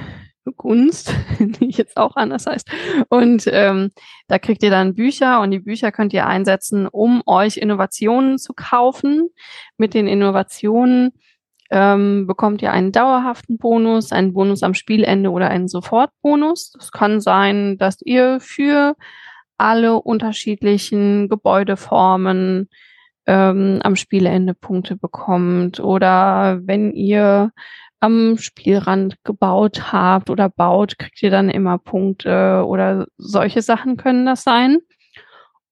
Gunst, 0.53 1.15
die 1.39 1.71
jetzt 1.71 1.97
auch 1.97 2.17
anders 2.17 2.47
heißt. 2.47 2.69
Und 3.09 3.45
ähm, 3.51 3.91
da 4.29 4.39
kriegt 4.39 4.63
ihr 4.63 4.71
dann 4.71 4.95
Bücher 4.95 5.41
und 5.41 5.51
die 5.51 5.61
Bücher 5.61 5.93
könnt 5.93 6.13
ihr 6.13 6.27
einsetzen, 6.27 6.87
um 6.87 7.23
euch 7.27 7.57
Innovationen 7.57 8.39
zu 8.39 8.53
kaufen. 8.55 9.29
Mit 9.77 9.95
den 9.95 10.07
Innovationen 10.07 11.13
ähm, 11.71 12.27
bekommt 12.27 12.63
ihr 12.63 12.73
einen 12.73 12.93
dauerhaften 12.93 13.59
Bonus, 13.59 14.13
einen 14.13 14.33
Bonus 14.33 14.63
am 14.63 14.75
Spielende 14.75 15.31
oder 15.31 15.49
einen 15.49 15.69
Sofortbonus. 15.69 16.73
Das 16.73 16.93
kann 16.93 17.21
sein, 17.21 17.79
dass 17.79 18.01
ihr 18.03 18.39
für 18.41 18.97
alle 19.57 20.01
unterschiedlichen 20.01 21.29
Gebäudeformen 21.29 22.69
ähm, 23.27 23.81
am 23.83 23.97
Spielende 23.97 24.55
Punkte 24.55 24.97
bekommt 24.97 25.81
oder 25.81 26.61
wenn 26.63 26.93
ihr 26.93 27.53
am 28.05 28.37
Spielrand 28.37 29.17
gebaut 29.25 29.91
habt 29.91 30.29
oder 30.29 30.51
baut, 30.51 30.99
kriegt 30.99 31.23
ihr 31.23 31.31
dann 31.31 31.49
immer 31.49 31.79
Punkte 31.79 32.63
oder 32.67 33.07
solche 33.17 33.63
Sachen 33.63 33.97
können 33.97 34.27
das 34.27 34.43
sein. 34.43 34.81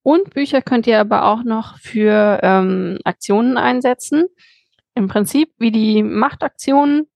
Und 0.02 0.30
Bücher 0.30 0.62
könnt 0.62 0.86
ihr 0.86 0.98
aber 0.98 1.26
auch 1.26 1.44
noch 1.44 1.78
für 1.78 2.40
ähm, 2.42 2.98
Aktionen 3.04 3.58
einsetzen. 3.58 4.24
Im 4.94 5.08
Prinzip 5.08 5.52
wie 5.58 5.70
die 5.70 6.02
Machtaktionen, 6.02 7.06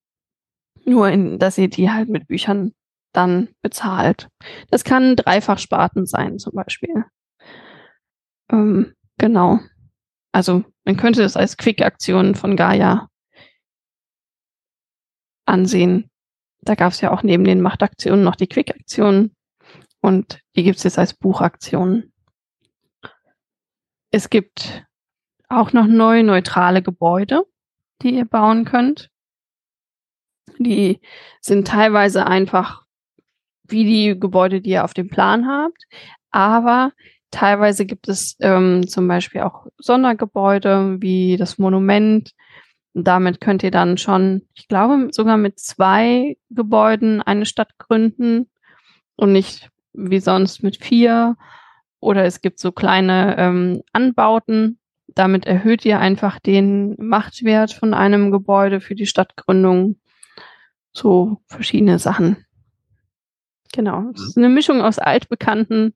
nur 0.84 1.08
in, 1.08 1.38
dass 1.38 1.56
ihr 1.56 1.68
die 1.68 1.90
halt 1.90 2.10
mit 2.10 2.28
Büchern 2.28 2.72
dann 3.12 3.48
bezahlt. 3.62 4.28
Das 4.70 4.84
kann 4.84 5.16
Dreifachsparten 5.16 6.04
sein 6.04 6.38
zum 6.38 6.52
Beispiel. 6.52 7.06
Ähm, 8.52 8.92
genau. 9.16 9.60
Also 10.32 10.62
man 10.84 10.98
könnte 10.98 11.22
es 11.22 11.38
als 11.38 11.56
Quick-Aktion 11.56 12.34
von 12.34 12.54
Gaia 12.54 13.08
ansehen. 15.46 16.10
Da 16.60 16.74
gab 16.74 16.92
es 16.92 17.00
ja 17.00 17.12
auch 17.12 17.22
neben 17.22 17.44
den 17.44 17.60
Machtaktionen 17.60 18.24
noch 18.24 18.36
die 18.36 18.48
Quick-Aktionen 18.48 19.34
und 20.00 20.40
die 20.54 20.62
gibt 20.62 20.78
es 20.78 20.84
jetzt 20.84 20.98
als 20.98 21.14
Buchaktionen. 21.14 22.12
Es 24.10 24.30
gibt 24.30 24.84
auch 25.48 25.72
noch 25.72 25.86
neue 25.86 26.24
neutrale 26.24 26.82
Gebäude, 26.82 27.44
die 28.02 28.16
ihr 28.16 28.24
bauen 28.24 28.64
könnt. 28.64 29.10
Die 30.58 31.00
sind 31.40 31.68
teilweise 31.68 32.26
einfach 32.26 32.84
wie 33.64 33.84
die 33.84 34.18
Gebäude, 34.18 34.60
die 34.60 34.70
ihr 34.70 34.84
auf 34.84 34.94
dem 34.94 35.08
Plan 35.08 35.46
habt, 35.46 35.84
aber 36.30 36.92
teilweise 37.30 37.84
gibt 37.84 38.08
es 38.08 38.36
ähm, 38.40 38.86
zum 38.88 39.08
Beispiel 39.08 39.42
auch 39.42 39.66
Sondergebäude 39.78 40.96
wie 41.00 41.36
das 41.36 41.58
Monument. 41.58 42.32
Und 42.96 43.06
damit 43.06 43.42
könnt 43.42 43.62
ihr 43.62 43.70
dann 43.70 43.98
schon, 43.98 44.40
ich 44.54 44.68
glaube, 44.68 45.08
sogar 45.10 45.36
mit 45.36 45.60
zwei 45.60 46.38
Gebäuden 46.48 47.20
eine 47.20 47.44
Stadt 47.44 47.76
gründen 47.76 48.48
und 49.16 49.32
nicht 49.32 49.68
wie 49.92 50.18
sonst 50.18 50.62
mit 50.62 50.82
vier. 50.82 51.36
Oder 52.00 52.24
es 52.24 52.40
gibt 52.40 52.58
so 52.58 52.72
kleine 52.72 53.36
ähm, 53.36 53.82
Anbauten. 53.92 54.78
Damit 55.08 55.44
erhöht 55.44 55.84
ihr 55.84 56.00
einfach 56.00 56.38
den 56.40 56.96
Machtwert 56.98 57.70
von 57.74 57.92
einem 57.92 58.30
Gebäude 58.30 58.80
für 58.80 58.94
die 58.94 59.04
Stadtgründung. 59.04 59.96
So 60.94 61.42
verschiedene 61.44 61.98
Sachen. 61.98 62.46
Genau. 63.74 64.10
Es 64.14 64.22
ist 64.22 64.38
eine 64.38 64.48
Mischung 64.48 64.80
aus 64.80 64.98
altbekannten 64.98 65.92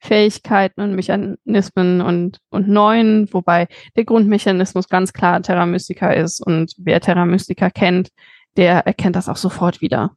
Fähigkeiten 0.00 0.80
und 0.80 0.94
Mechanismen 0.94 2.00
und, 2.00 2.38
und 2.50 2.68
neuen, 2.68 3.32
wobei 3.32 3.68
der 3.96 4.04
Grundmechanismus 4.04 4.88
ganz 4.88 5.12
klar 5.12 5.42
Terra 5.42 5.66
Mystica 5.66 6.10
ist 6.12 6.40
und 6.40 6.74
wer 6.78 7.00
Terra 7.00 7.24
Mystica 7.24 7.70
kennt, 7.70 8.10
der 8.56 8.86
erkennt 8.86 9.16
das 9.16 9.28
auch 9.28 9.36
sofort 9.36 9.80
wieder. 9.80 10.16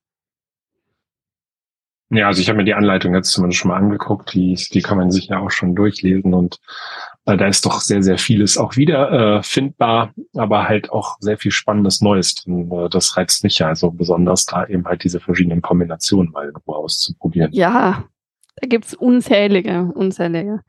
Ja, 2.10 2.27
also 2.27 2.41
ich 2.41 2.48
habe 2.48 2.57
mir 2.57 2.63
die 2.63 2.74
Anleitung 2.74 3.13
jetzt 3.13 3.31
zumindest 3.31 3.60
schon 3.60 3.69
mal 3.69 3.77
angeguckt, 3.77 4.34
die, 4.34 4.55
die 4.55 4.81
kann 4.81 4.98
man 4.98 5.12
sich 5.12 5.27
ja 5.27 5.39
auch 5.39 5.51
schon 5.51 5.75
durchlesen 5.75 6.34
und 6.34 6.60
äh, 7.25 7.36
da 7.36 7.48
ist 7.48 7.65
doch 7.65 7.81
sehr, 7.81 8.01
sehr 8.01 8.17
vieles 8.17 8.57
auch 8.57 8.77
wieder 8.77 9.12
äh, 9.12 9.43
findbar, 9.43 10.13
aber 10.34 10.69
halt 10.69 10.89
auch 10.89 11.17
sehr 11.19 11.38
viel 11.38 11.51
spannendes 11.51 12.01
Neues 12.01 12.36
drin. 12.36 12.72
Äh, 12.72 12.89
das 12.89 13.17
reizt 13.17 13.43
mich 13.43 13.60
ja 13.60 13.67
also 13.67 13.91
besonders 13.91 14.46
da 14.46 14.65
eben 14.67 14.86
halt 14.86 15.03
diese 15.03 15.19
verschiedenen 15.19 15.62
Kombinationen 15.62 16.31
mal 16.31 16.50
auszuprobieren. 16.65 17.51
Ja, 17.51 18.05
da 18.57 18.67
gibt's 18.67 18.93
unzählige, 18.93 19.91
unzählige. 19.93 20.61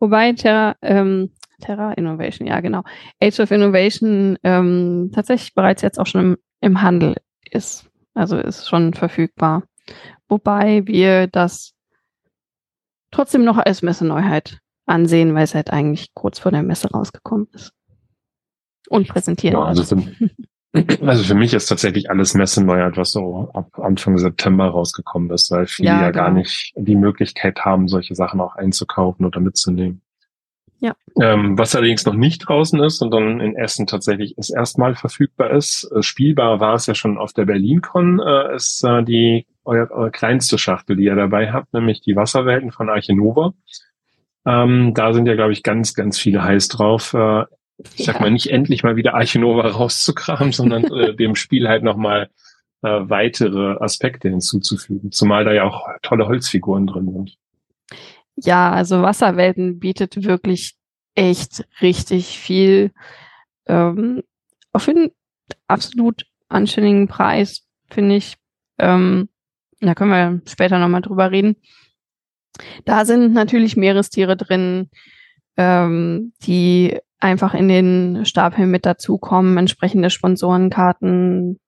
Wobei 0.00 0.32
Terra, 0.32 0.76
ähm, 0.82 1.30
Terra 1.60 1.92
Innovation, 1.92 2.48
ja 2.48 2.60
genau, 2.60 2.82
Age 3.20 3.40
of 3.40 3.50
Innovation 3.50 4.36
ähm, 4.42 5.10
tatsächlich 5.14 5.54
bereits 5.54 5.82
jetzt 5.82 5.98
auch 5.98 6.06
schon 6.06 6.20
im, 6.20 6.36
im 6.60 6.82
Handel 6.82 7.14
ist. 7.50 7.88
Also 8.14 8.38
ist 8.38 8.68
schon 8.68 8.94
verfügbar. 8.94 9.64
Wobei 10.28 10.86
wir 10.86 11.26
das 11.26 11.74
trotzdem 13.10 13.44
noch 13.44 13.58
als 13.58 13.82
Messeneuheit 13.82 14.58
ansehen, 14.86 15.34
weil 15.34 15.44
es 15.44 15.54
halt 15.54 15.70
eigentlich 15.70 16.14
kurz 16.14 16.38
vor 16.38 16.52
der 16.52 16.62
Messe 16.62 16.90
rausgekommen 16.90 17.48
ist. 17.52 17.72
Und 18.88 19.08
präsentiert. 19.08 19.54
Ja, 19.54 19.64
also 19.64 19.84
für, 19.84 19.96
also 21.02 21.22
für 21.24 21.34
mich 21.34 21.54
ist 21.54 21.66
tatsächlich 21.66 22.10
alles 22.10 22.34
Messeneuheit, 22.34 22.96
was 22.96 23.12
so 23.12 23.50
ab 23.54 23.78
Anfang 23.78 24.18
September 24.18 24.66
rausgekommen 24.66 25.30
ist, 25.30 25.50
weil 25.50 25.66
viele 25.66 25.88
ja, 25.88 26.00
ja 26.02 26.10
genau. 26.10 26.24
gar 26.24 26.30
nicht 26.32 26.72
die 26.76 26.96
Möglichkeit 26.96 27.64
haben, 27.64 27.88
solche 27.88 28.14
Sachen 28.14 28.40
auch 28.40 28.56
einzukaufen 28.56 29.24
oder 29.24 29.40
mitzunehmen. 29.40 30.00
Ja. 30.80 30.94
Ähm, 31.20 31.56
was 31.56 31.74
allerdings 31.74 32.04
noch 32.04 32.14
nicht 32.14 32.40
draußen 32.48 32.82
ist 32.82 33.00
und 33.00 33.10
dann 33.10 33.40
in 33.40 33.56
Essen 33.56 33.86
tatsächlich 33.86 34.36
ist 34.36 34.50
erstmal 34.50 34.94
verfügbar 34.94 35.50
ist, 35.52 35.90
äh, 35.94 36.02
spielbar 36.02 36.60
war 36.60 36.74
es 36.74 36.86
ja 36.86 36.94
schon 36.94 37.16
auf 37.16 37.32
der 37.32 37.46
BerlinCon, 37.46 38.20
äh, 38.20 38.54
ist 38.54 38.84
äh, 38.84 39.02
die 39.02 39.46
euer, 39.64 39.90
eure 39.90 40.10
kleinste 40.10 40.58
Schachtel, 40.58 40.96
die 40.96 41.04
ihr 41.04 41.14
dabei 41.14 41.52
habt, 41.52 41.72
nämlich 41.72 42.02
die 42.02 42.16
Wasserwelten 42.16 42.70
von 42.70 42.90
Archinova. 42.90 43.54
Ähm, 44.44 44.92
da 44.92 45.14
sind 45.14 45.26
ja, 45.26 45.34
glaube 45.34 45.52
ich, 45.52 45.62
ganz, 45.62 45.94
ganz 45.94 46.18
viele 46.18 46.44
heiß 46.44 46.68
drauf. 46.68 47.14
Äh, 47.14 47.44
ich 47.78 48.04
sag 48.04 48.20
mal, 48.20 48.30
nicht 48.30 48.50
endlich 48.50 48.82
mal 48.82 48.96
wieder 48.96 49.14
Archinova 49.14 49.68
rauszukramen, 49.68 50.52
sondern 50.52 50.84
äh, 50.84 51.14
dem 51.16 51.34
Spiel 51.34 51.68
halt 51.68 51.82
nochmal 51.82 52.30
äh, 52.82 52.88
weitere 52.88 53.76
Aspekte 53.80 54.28
hinzuzufügen. 54.28 55.12
Zumal 55.12 55.44
da 55.44 55.52
ja 55.52 55.64
auch 55.64 55.88
tolle 56.02 56.26
Holzfiguren 56.26 56.86
drin 56.86 57.12
sind. 57.12 57.36
Ja, 58.36 58.72
also 58.72 59.02
Wasserwelten 59.02 59.78
bietet 59.78 60.24
wirklich 60.24 60.74
echt 61.14 61.64
richtig 61.80 62.38
viel 62.38 62.92
ähm, 63.66 64.22
auf 64.72 64.88
einen 64.88 65.10
absolut 65.68 66.24
anständigen 66.48 67.08
Preis, 67.08 67.64
finde 67.88 68.16
ich. 68.16 68.36
Ähm, 68.78 69.28
da 69.80 69.94
können 69.94 70.10
wir 70.10 70.50
später 70.50 70.78
nochmal 70.78 71.02
drüber 71.02 71.30
reden. 71.30 71.56
Da 72.84 73.04
sind 73.04 73.32
natürlich 73.32 73.76
Meerestiere 73.76 74.36
drin, 74.36 74.90
ähm, 75.56 76.32
die 76.42 76.98
einfach 77.24 77.54
in 77.54 77.68
den 77.68 78.26
Stapel 78.26 78.66
mit 78.66 78.84
dazukommen, 78.84 79.56
entsprechende 79.56 80.10
Sponsorenkarten, 80.10 81.58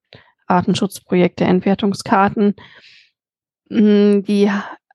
Artenschutzprojekte, 0.46 1.44
Entwertungskarten. 1.44 2.54
Mm, 3.70 4.20
die 4.20 4.50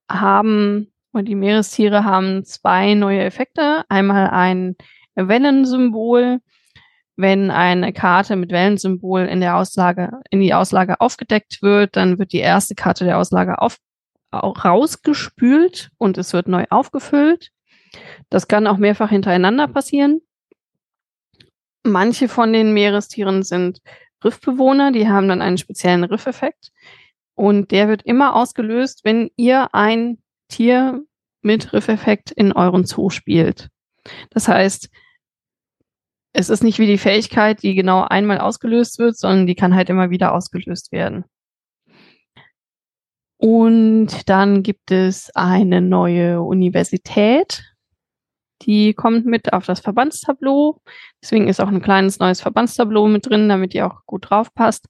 haben, 0.09 0.93
und 1.11 1.27
die 1.27 1.35
Meerestiere 1.35 2.05
haben 2.05 2.45
zwei 2.45 2.93
neue 2.93 3.23
Effekte. 3.23 3.83
Einmal 3.89 4.29
ein 4.29 4.75
Wellensymbol. 5.15 6.39
Wenn 7.17 7.49
eine 7.51 7.91
Karte 7.91 8.35
mit 8.35 8.51
Wellensymbol 8.51 9.21
in 9.21 9.41
der 9.41 9.57
Auslage, 9.57 10.21
in 10.29 10.41
die 10.41 10.53
Auslage 10.53 11.01
aufgedeckt 11.01 11.61
wird, 11.61 11.95
dann 11.95 12.19
wird 12.19 12.33
die 12.33 12.37
erste 12.37 12.75
Karte 12.75 13.03
der 13.03 13.17
Auslage 13.17 13.59
auf, 13.59 13.77
rausgespült 14.31 15.89
und 15.97 16.17
es 16.19 16.33
wird 16.33 16.47
neu 16.47 16.65
aufgefüllt. 16.69 17.49
Das 18.29 18.47
kann 18.47 18.67
auch 18.67 18.77
mehrfach 18.77 19.09
hintereinander 19.09 19.67
passieren. 19.67 20.21
Manche 21.83 22.27
von 22.27 22.53
den 22.53 22.73
Meerestieren 22.73 23.43
sind 23.43 23.81
Riffbewohner, 24.23 24.91
die 24.91 25.09
haben 25.09 25.27
dann 25.27 25.41
einen 25.41 25.57
speziellen 25.57 26.03
Riffeffekt. 26.03 26.71
Und 27.35 27.71
der 27.71 27.87
wird 27.87 28.03
immer 28.03 28.35
ausgelöst, 28.35 29.01
wenn 29.03 29.31
ihr 29.35 29.73
ein 29.73 30.19
Tier 30.47 31.03
mit 31.41 31.73
Riffeffekt 31.73 32.29
in 32.31 32.51
euren 32.51 32.85
Zoo 32.85 33.09
spielt. 33.09 33.69
Das 34.29 34.47
heißt, 34.47 34.89
es 36.33 36.49
ist 36.49 36.63
nicht 36.63 36.79
wie 36.79 36.87
die 36.87 36.97
Fähigkeit, 36.97 37.61
die 37.63 37.73
genau 37.73 38.03
einmal 38.03 38.39
ausgelöst 38.39 38.99
wird, 38.99 39.17
sondern 39.17 39.47
die 39.47 39.55
kann 39.55 39.75
halt 39.75 39.89
immer 39.89 40.09
wieder 40.09 40.33
ausgelöst 40.33 40.91
werden. 40.91 41.25
Und 43.37 44.29
dann 44.29 44.61
gibt 44.61 44.91
es 44.91 45.35
eine 45.35 45.81
neue 45.81 46.41
Universität, 46.41 47.70
die 48.65 48.93
kommt 48.93 49.25
mit 49.25 49.53
auf 49.53 49.65
das 49.65 49.79
Verbandstableau. 49.79 50.81
Deswegen 51.21 51.47
ist 51.47 51.59
auch 51.59 51.67
ein 51.67 51.81
kleines 51.81 52.19
neues 52.19 52.41
Verbandstableau 52.41 53.07
mit 53.07 53.29
drin, 53.29 53.49
damit 53.49 53.73
ihr 53.73 53.87
auch 53.87 54.05
gut 54.05 54.29
drauf 54.29 54.53
passt. 54.53 54.87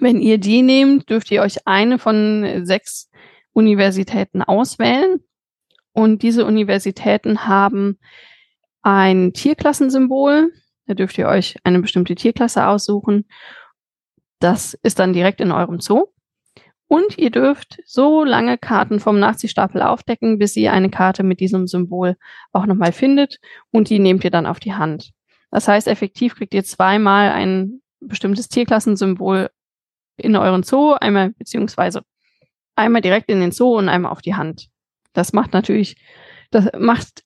Wenn 0.00 0.20
ihr 0.20 0.38
die 0.38 0.62
nehmt, 0.62 1.10
dürft 1.10 1.30
ihr 1.30 1.42
euch 1.42 1.66
eine 1.66 1.98
von 1.98 2.64
sechs 2.64 3.10
Universitäten 3.52 4.42
auswählen. 4.42 5.20
Und 5.92 6.22
diese 6.22 6.44
Universitäten 6.44 7.46
haben 7.46 7.98
ein 8.82 9.32
Tierklassensymbol. 9.32 10.52
Da 10.86 10.94
dürft 10.94 11.16
ihr 11.18 11.28
euch 11.28 11.56
eine 11.64 11.80
bestimmte 11.80 12.14
Tierklasse 12.14 12.66
aussuchen. 12.66 13.26
Das 14.40 14.74
ist 14.82 14.98
dann 14.98 15.12
direkt 15.12 15.40
in 15.40 15.52
eurem 15.52 15.80
Zoo. 15.80 16.06
Und 16.94 17.18
ihr 17.18 17.30
dürft 17.30 17.80
so 17.84 18.22
lange 18.22 18.56
Karten 18.56 19.00
vom 19.00 19.18
Nachziehstapel 19.18 19.82
aufdecken, 19.82 20.38
bis 20.38 20.54
ihr 20.54 20.72
eine 20.72 20.90
Karte 20.90 21.24
mit 21.24 21.40
diesem 21.40 21.66
Symbol 21.66 22.16
auch 22.52 22.66
nochmal 22.66 22.92
findet 22.92 23.40
und 23.72 23.90
die 23.90 23.98
nehmt 23.98 24.22
ihr 24.22 24.30
dann 24.30 24.46
auf 24.46 24.60
die 24.60 24.74
Hand. 24.74 25.10
Das 25.50 25.66
heißt, 25.66 25.88
effektiv 25.88 26.36
kriegt 26.36 26.54
ihr 26.54 26.62
zweimal 26.62 27.30
ein 27.30 27.80
bestimmtes 27.98 28.46
Tierklassensymbol 28.46 29.50
in 30.18 30.36
euren 30.36 30.62
Zoo, 30.62 30.92
einmal 30.92 31.30
beziehungsweise 31.30 32.02
einmal 32.76 33.02
direkt 33.02 33.28
in 33.28 33.40
den 33.40 33.50
Zoo 33.50 33.76
und 33.76 33.88
einmal 33.88 34.12
auf 34.12 34.22
die 34.22 34.36
Hand. 34.36 34.68
Das 35.14 35.32
macht 35.32 35.52
natürlich, 35.52 35.96
das 36.52 36.68
macht, 36.78 37.24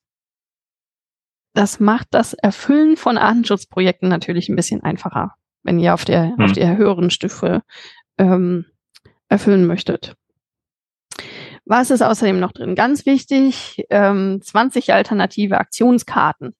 das 1.53 1.79
macht 1.79 2.07
das 2.09 2.33
Erfüllen 2.33 2.97
von 2.97 3.19
Artenschutzprojekten 3.19 4.09
natürlich 4.09 4.49
ein 4.49 4.55
bisschen 4.55 4.81
einfacher, 4.81 5.35
wenn 5.61 5.77
ihr 5.77 5.93
auf 5.93 6.05
der, 6.05 6.35
hm. 6.35 6.39
auf 6.39 6.53
der 6.53 6.75
höheren 6.75 7.11
Stufe 7.11 7.61
ähm, 8.17 8.65
erfüllen 9.29 9.65
möchtet. 9.65 10.15
Was 11.65 11.91
ist 11.91 12.01
außerdem 12.01 12.39
noch 12.39 12.51
drin? 12.51 12.75
Ganz 12.75 13.05
wichtig, 13.05 13.85
ähm, 13.89 14.41
20 14.41 14.93
alternative 14.93 15.59
Aktionskarten. 15.59 16.55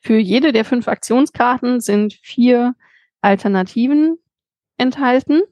Für 0.00 0.18
jede 0.18 0.52
der 0.52 0.64
fünf 0.64 0.88
Aktionskarten 0.88 1.80
sind 1.80 2.14
vier 2.14 2.74
Alternativen 3.22 4.18
enthalten. 4.76 5.42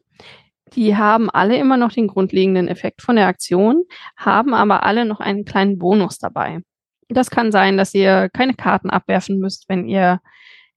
Die 0.75 0.97
haben 0.97 1.30
alle 1.30 1.56
immer 1.56 1.76
noch 1.76 1.92
den 1.92 2.08
grundlegenden 2.08 2.68
Effekt 2.68 3.02
von 3.02 3.16
der 3.16 3.26
Aktion, 3.26 3.85
haben 4.16 4.54
aber 4.54 4.82
alle 4.82 5.04
noch 5.04 5.20
einen 5.20 5.44
kleinen 5.44 5.78
Bonus 5.78 6.18
dabei. 6.18 6.61
Das 7.08 7.30
kann 7.30 7.52
sein, 7.52 7.78
dass 7.78 7.94
ihr 7.94 8.28
keine 8.30 8.54
Karten 8.54 8.90
abwerfen 8.90 9.38
müsst, 9.38 9.68
wenn 9.68 9.88
ihr 9.88 10.20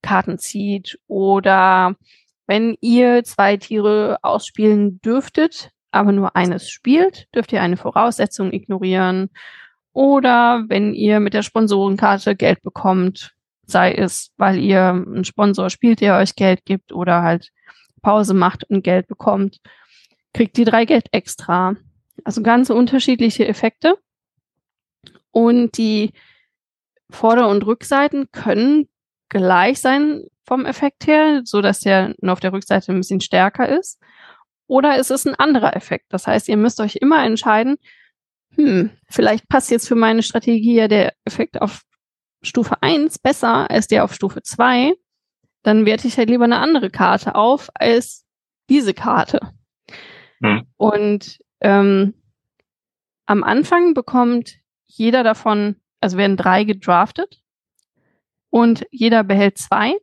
Karten 0.01 0.38
zieht 0.38 0.98
oder 1.08 1.96
wenn 2.51 2.75
ihr 2.81 3.24
zwei 3.24 3.55
Tiere 3.55 4.17
ausspielen 4.24 5.00
dürftet, 5.00 5.72
aber 5.89 6.12
nur 6.12 6.36
eines 6.36 6.70
spielt, 6.70 7.34
dürft 7.34 7.53
ihr 7.53 7.62
eine 7.62 7.77
Voraussetzung 7.77 8.51
ignorieren. 8.51 9.29
Oder 9.93 10.65
wenn 10.67 10.93
ihr 10.93 11.22
mit 11.22 11.34
der 11.34 11.43
Sponsorenkarte 11.43 12.36
Geld 12.36 12.62
bekommt, 12.62 13.34
sei 13.65 13.93
es, 13.93 14.34
weil 14.36 14.58
ihr 14.58 14.89
einen 14.89 15.24
Sponsor 15.24 15.70
spielt, 15.70 16.01
der 16.01 16.17
euch 16.17 16.36
Geld 16.36 16.65
gibt 16.65 16.91
oder 16.91 17.22
halt 17.22 17.51
Pause 18.01 18.34
macht 18.34 18.65
und 18.65 18.84
Geld 18.84 19.08
bekommt, 19.08 19.62
kriegt 20.34 20.58
ihr 20.58 20.65
drei 20.65 20.84
Geld 20.84 21.08
extra. 21.13 21.77
Also 22.25 22.43
ganz 22.43 22.70
unterschiedliche 22.70 23.48
Effekte. 23.48 23.98
Und 25.31 25.77
die 25.77 26.12
Vorder- 27.10 27.48
und 27.48 27.65
Rückseiten 27.65 28.29
können 28.34 28.89
gleich 29.32 29.80
sein 29.80 30.26
vom 30.46 30.66
Effekt 30.66 31.08
her, 31.08 31.42
so 31.46 31.62
dass 31.62 31.80
der 31.80 32.14
nur 32.22 32.34
auf 32.34 32.40
der 32.42 32.54
Rückseite 32.54 32.92
ein 32.92 33.00
bisschen 33.00 33.22
stärker 33.22 33.68
ist. 33.68 34.00
Oder 34.68 35.00
ist 35.00 35.10
es 35.10 35.26
ein 35.26 35.36
anderer 35.36 35.76
Effekt? 35.76 36.06
Das 36.10 36.28
heißt, 36.28 36.48
ihr 36.50 36.58
müsst 36.58 36.80
euch 36.80 36.98
immer 36.98 37.24
entscheiden, 37.24 37.78
hm, 38.56 38.92
vielleicht 39.10 39.48
passt 39.48 39.72
jetzt 39.72 39.88
für 39.88 39.96
meine 39.96 40.24
Strategie 40.24 40.76
ja 40.76 40.88
der 40.90 41.14
Effekt 41.24 41.62
auf 41.62 41.82
Stufe 42.44 42.82
1 42.82 43.20
besser 43.20 43.72
als 43.72 43.88
der 43.88 44.04
auf 44.04 44.14
Stufe 44.14 44.42
2. 44.44 44.94
Dann 45.64 45.86
werte 45.86 46.08
ich 46.08 46.18
halt 46.18 46.30
lieber 46.30 46.44
eine 46.44 46.58
andere 46.58 46.90
Karte 46.90 47.36
auf 47.36 47.70
als 47.74 48.26
diese 48.70 48.94
Karte. 48.94 49.40
Hm. 50.44 50.66
Und 50.76 51.40
ähm, 51.62 52.14
am 53.26 53.44
Anfang 53.44 53.94
bekommt 53.94 54.58
jeder 54.86 55.24
davon, 55.24 55.78
also 56.02 56.18
werden 56.18 56.36
drei 56.36 56.66
gedraftet 56.66 57.41
und 58.51 58.86
jeder 58.91 59.24
behält 59.24 59.58
zwei. 59.58 59.96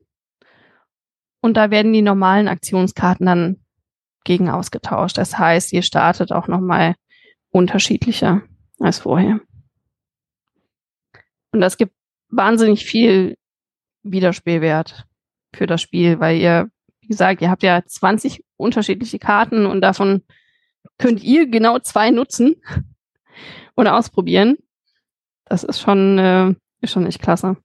Und 1.41 1.57
da 1.57 1.71
werden 1.71 1.93
die 1.93 2.03
normalen 2.03 2.49
Aktionskarten 2.49 3.27
dann 3.27 3.65
gegen 4.25 4.51
ausgetauscht. 4.51 5.17
Das 5.17 5.39
heißt, 5.39 5.73
ihr 5.73 5.83
startet 5.83 6.33
auch 6.33 6.49
nochmal 6.49 6.97
unterschiedlicher 7.51 8.43
als 8.81 8.99
vorher. 8.99 9.41
Und 11.53 11.61
das 11.61 11.77
gibt 11.77 11.95
wahnsinnig 12.31 12.85
viel 12.85 13.37
Wiederspielwert 14.03 15.07
für 15.55 15.67
das 15.67 15.81
Spiel, 15.81 16.21
weil 16.21 16.39
ihr, 16.39 16.71
wie 17.01 17.09
gesagt, 17.09 17.41
ihr 17.41 17.51
habt 17.51 17.63
ja 17.63 17.83
20 17.85 18.45
unterschiedliche 18.57 19.19
Karten 19.19 19.67
und 19.67 19.81
davon 19.81 20.23
könnt 20.99 21.23
ihr 21.23 21.49
genau 21.49 21.79
zwei 21.79 22.11
nutzen 22.11 22.57
und 23.75 23.87
ausprobieren. 23.87 24.57
Das 25.45 25.65
ist 25.65 25.81
schon, 25.81 26.19
äh, 26.19 26.55
ist 26.81 26.93
schon 26.93 27.07
echt 27.07 27.23
klasse. 27.23 27.57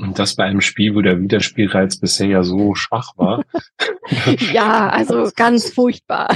Und 0.00 0.18
das 0.18 0.34
bei 0.34 0.44
einem 0.44 0.60
Spiel, 0.60 0.94
wo 0.94 1.02
der 1.02 1.20
Wiederspielreiz 1.20 1.98
bisher 1.98 2.26
ja 2.26 2.42
so 2.42 2.74
schwach 2.74 3.12
war. 3.16 3.44
ja, 4.52 4.88
also 4.88 5.30
ganz 5.36 5.70
furchtbar. 5.70 6.34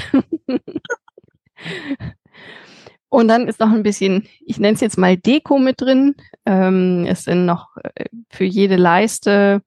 Und 3.08 3.28
dann 3.28 3.48
ist 3.48 3.60
noch 3.60 3.70
ein 3.70 3.82
bisschen, 3.82 4.26
ich 4.44 4.58
nenne 4.58 4.74
es 4.74 4.80
jetzt 4.80 4.98
mal 4.98 5.16
Deko 5.16 5.58
mit 5.58 5.80
drin. 5.80 6.14
Ähm, 6.44 7.06
es 7.08 7.24
sind 7.24 7.46
noch 7.46 7.68
äh, 7.82 8.06
für 8.28 8.44
jede 8.44 8.76
Leiste 8.76 9.62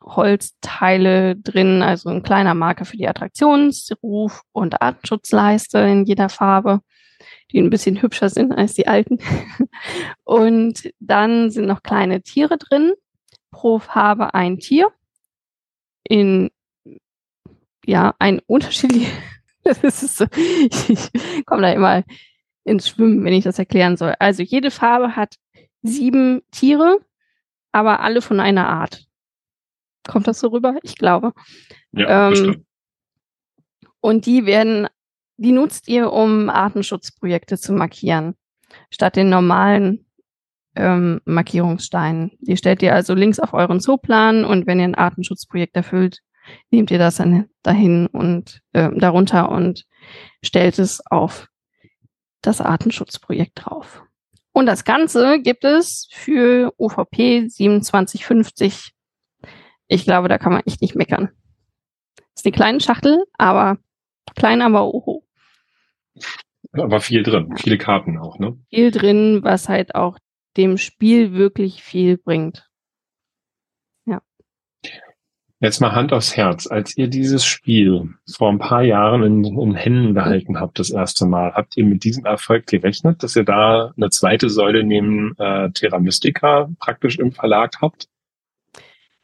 Holzteile 0.00 1.36
drin, 1.36 1.82
also 1.82 2.10
ein 2.10 2.22
kleiner 2.22 2.54
Marker 2.54 2.84
für 2.84 2.96
die 2.96 3.08
Attraktionsruf 3.08 4.42
und 4.52 4.80
Artenschutzleiste 4.80 5.78
in 5.78 6.04
jeder 6.04 6.28
Farbe, 6.28 6.80
die 7.50 7.58
ein 7.58 7.70
bisschen 7.70 8.00
hübscher 8.00 8.28
sind 8.28 8.52
als 8.52 8.74
die 8.74 8.86
alten. 8.86 9.18
Und 10.24 10.92
dann 11.00 11.50
sind 11.50 11.66
noch 11.66 11.82
kleine 11.82 12.22
Tiere 12.22 12.58
drin, 12.58 12.92
pro 13.54 13.78
Farbe 13.78 14.34
ein 14.34 14.58
Tier 14.58 14.88
in 16.02 16.50
ja 17.86 18.14
ein 18.18 18.40
unterschiedlich. 18.46 19.08
das 19.62 19.84
ist 19.84 20.16
so, 20.16 20.26
ich, 20.34 20.90
ich 20.90 21.46
komme 21.46 21.62
da 21.62 21.72
immer 21.72 22.02
ins 22.64 22.88
Schwimmen, 22.88 23.24
wenn 23.24 23.32
ich 23.32 23.44
das 23.44 23.60
erklären 23.60 23.96
soll. 23.96 24.14
Also 24.18 24.42
jede 24.42 24.72
Farbe 24.72 25.14
hat 25.14 25.36
sieben 25.82 26.42
Tiere, 26.50 26.98
aber 27.70 28.00
alle 28.00 28.22
von 28.22 28.40
einer 28.40 28.68
Art. 28.68 29.06
Kommt 30.06 30.26
das 30.26 30.40
so 30.40 30.48
rüber? 30.48 30.76
Ich 30.82 30.96
glaube. 30.96 31.32
Ja, 31.92 32.32
ähm, 32.32 32.66
und 34.00 34.26
die 34.26 34.46
werden, 34.46 34.88
die 35.36 35.52
nutzt 35.52 35.86
ihr, 35.88 36.12
um 36.12 36.50
Artenschutzprojekte 36.50 37.56
zu 37.56 37.72
markieren, 37.72 38.34
statt 38.90 39.14
den 39.14 39.28
normalen 39.28 40.03
ähm, 40.76 41.20
Markierungssteinen. 41.24 42.32
Die 42.40 42.56
stellt 42.56 42.82
ihr 42.82 42.94
also 42.94 43.14
links 43.14 43.38
auf 43.38 43.52
euren 43.52 43.80
Zooplan 43.80 44.44
und 44.44 44.66
wenn 44.66 44.78
ihr 44.78 44.84
ein 44.84 44.94
Artenschutzprojekt 44.94 45.76
erfüllt, 45.76 46.20
nehmt 46.70 46.90
ihr 46.90 46.98
das 46.98 47.16
dann 47.16 47.48
dahin 47.62 48.06
und 48.06 48.60
äh, 48.72 48.90
darunter 48.96 49.50
und 49.50 49.84
stellt 50.42 50.78
es 50.78 51.04
auf 51.06 51.48
das 52.42 52.60
Artenschutzprojekt 52.60 53.52
drauf. 53.54 54.02
Und 54.52 54.66
das 54.66 54.84
Ganze 54.84 55.40
gibt 55.40 55.64
es 55.64 56.06
für 56.12 56.72
UVP 56.78 57.48
2750. 57.48 58.92
Ich 59.88 60.04
glaube, 60.04 60.28
da 60.28 60.38
kann 60.38 60.52
man 60.52 60.62
echt 60.64 60.80
nicht 60.80 60.94
meckern. 60.94 61.30
Ist 62.36 62.46
eine 62.46 62.52
kleine 62.52 62.80
Schachtel, 62.80 63.24
aber 63.36 63.78
klein, 64.36 64.62
aber 64.62 64.86
oho. 64.86 65.24
Aber 66.72 67.00
viel 67.00 67.22
drin, 67.22 67.56
viele 67.56 67.78
Karten 67.78 68.18
auch, 68.18 68.38
ne? 68.38 68.56
Viel 68.70 68.90
drin, 68.90 69.40
was 69.42 69.68
halt 69.68 69.94
auch 69.94 70.18
dem 70.56 70.78
Spiel 70.78 71.34
wirklich 71.34 71.82
viel 71.82 72.16
bringt. 72.16 72.68
Ja. 74.06 74.22
Jetzt 75.60 75.80
mal 75.80 75.92
Hand 75.92 76.12
aufs 76.12 76.36
Herz. 76.36 76.66
Als 76.66 76.96
ihr 76.96 77.08
dieses 77.08 77.44
Spiel 77.44 78.14
vor 78.30 78.50
ein 78.50 78.58
paar 78.58 78.82
Jahren 78.82 79.22
in, 79.22 79.44
in 79.44 79.74
Händen 79.74 80.14
gehalten 80.14 80.60
habt, 80.60 80.78
das 80.78 80.90
erste 80.90 81.26
Mal, 81.26 81.52
habt 81.54 81.76
ihr 81.76 81.84
mit 81.84 82.04
diesem 82.04 82.24
Erfolg 82.24 82.66
gerechnet, 82.66 83.22
dass 83.22 83.36
ihr 83.36 83.44
da 83.44 83.92
eine 83.96 84.10
zweite 84.10 84.50
Säule 84.50 84.84
neben 84.84 85.34
äh, 85.38 85.70
Terra 85.70 85.98
Mystica 85.98 86.68
praktisch 86.78 87.18
im 87.18 87.32
Verlag 87.32 87.80
habt? 87.80 88.08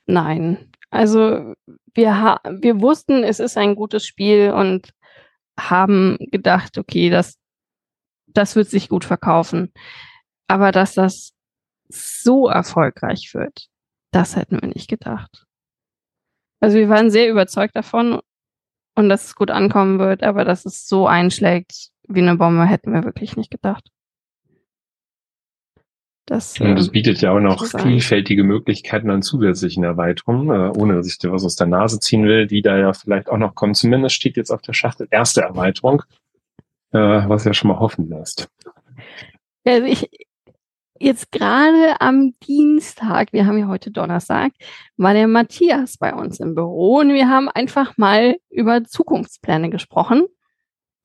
Nein. 0.06 0.70
Also 0.90 1.54
wir, 1.94 2.40
wir 2.60 2.80
wussten, 2.80 3.22
es 3.22 3.38
ist 3.40 3.56
ein 3.56 3.76
gutes 3.76 4.06
Spiel 4.06 4.50
und 4.50 4.92
haben 5.58 6.16
gedacht, 6.32 6.78
okay, 6.78 7.10
das, 7.10 7.38
das 8.26 8.56
wird 8.56 8.68
sich 8.68 8.88
gut 8.88 9.04
verkaufen. 9.04 9.72
Aber 10.50 10.72
dass 10.72 10.94
das 10.94 11.32
so 11.88 12.48
erfolgreich 12.48 13.34
wird, 13.34 13.68
das 14.10 14.34
hätten 14.34 14.60
wir 14.60 14.68
nicht 14.68 14.90
gedacht. 14.90 15.44
Also 16.58 16.76
wir 16.76 16.88
waren 16.88 17.12
sehr 17.12 17.30
überzeugt 17.30 17.76
davon 17.76 18.18
und 18.96 19.08
dass 19.08 19.26
es 19.26 19.36
gut 19.36 19.52
ankommen 19.52 20.00
wird, 20.00 20.24
aber 20.24 20.44
dass 20.44 20.64
es 20.64 20.88
so 20.88 21.06
einschlägt 21.06 21.90
wie 22.08 22.20
eine 22.20 22.34
Bombe, 22.34 22.66
hätten 22.66 22.92
wir 22.92 23.04
wirklich 23.04 23.36
nicht 23.36 23.52
gedacht. 23.52 23.92
Das, 26.26 26.58
und 26.58 26.76
es 26.76 26.88
ähm, 26.88 26.92
bietet 26.92 27.20
ja 27.20 27.30
auch 27.30 27.38
noch 27.38 27.64
vielfältige 27.64 28.42
Möglichkeiten 28.42 29.10
an 29.10 29.22
zusätzlichen 29.22 29.84
Erweiterungen, 29.84 30.50
äh, 30.50 30.76
ohne 30.76 30.96
dass 30.96 31.06
ich 31.06 31.18
dir 31.18 31.30
was 31.30 31.44
aus 31.44 31.54
der 31.54 31.68
Nase 31.68 32.00
ziehen 32.00 32.24
will, 32.24 32.48
die 32.48 32.62
da 32.62 32.76
ja 32.76 32.92
vielleicht 32.92 33.28
auch 33.28 33.38
noch 33.38 33.54
kommen. 33.54 33.76
Zumindest 33.76 34.16
steht 34.16 34.36
jetzt 34.36 34.50
auf 34.50 34.62
der 34.62 34.72
Schachtel 34.72 35.06
erste 35.12 35.42
Erweiterung, 35.42 36.02
äh, 36.90 36.98
was 36.98 37.44
ja 37.44 37.54
schon 37.54 37.68
mal 37.68 37.78
hoffen 37.78 38.08
lässt. 38.08 38.48
Also 39.64 39.86
ich, 39.86 40.08
jetzt 41.00 41.32
gerade 41.32 42.00
am 42.00 42.34
Dienstag, 42.46 43.32
wir 43.32 43.46
haben 43.46 43.58
ja 43.58 43.66
heute 43.66 43.90
Donnerstag, 43.90 44.52
war 44.96 45.14
der 45.14 45.26
Matthias 45.26 45.96
bei 45.96 46.14
uns 46.14 46.38
im 46.40 46.54
Büro 46.54 46.98
und 46.98 47.12
wir 47.12 47.28
haben 47.28 47.48
einfach 47.48 47.96
mal 47.96 48.36
über 48.50 48.84
Zukunftspläne 48.84 49.70
gesprochen. 49.70 50.26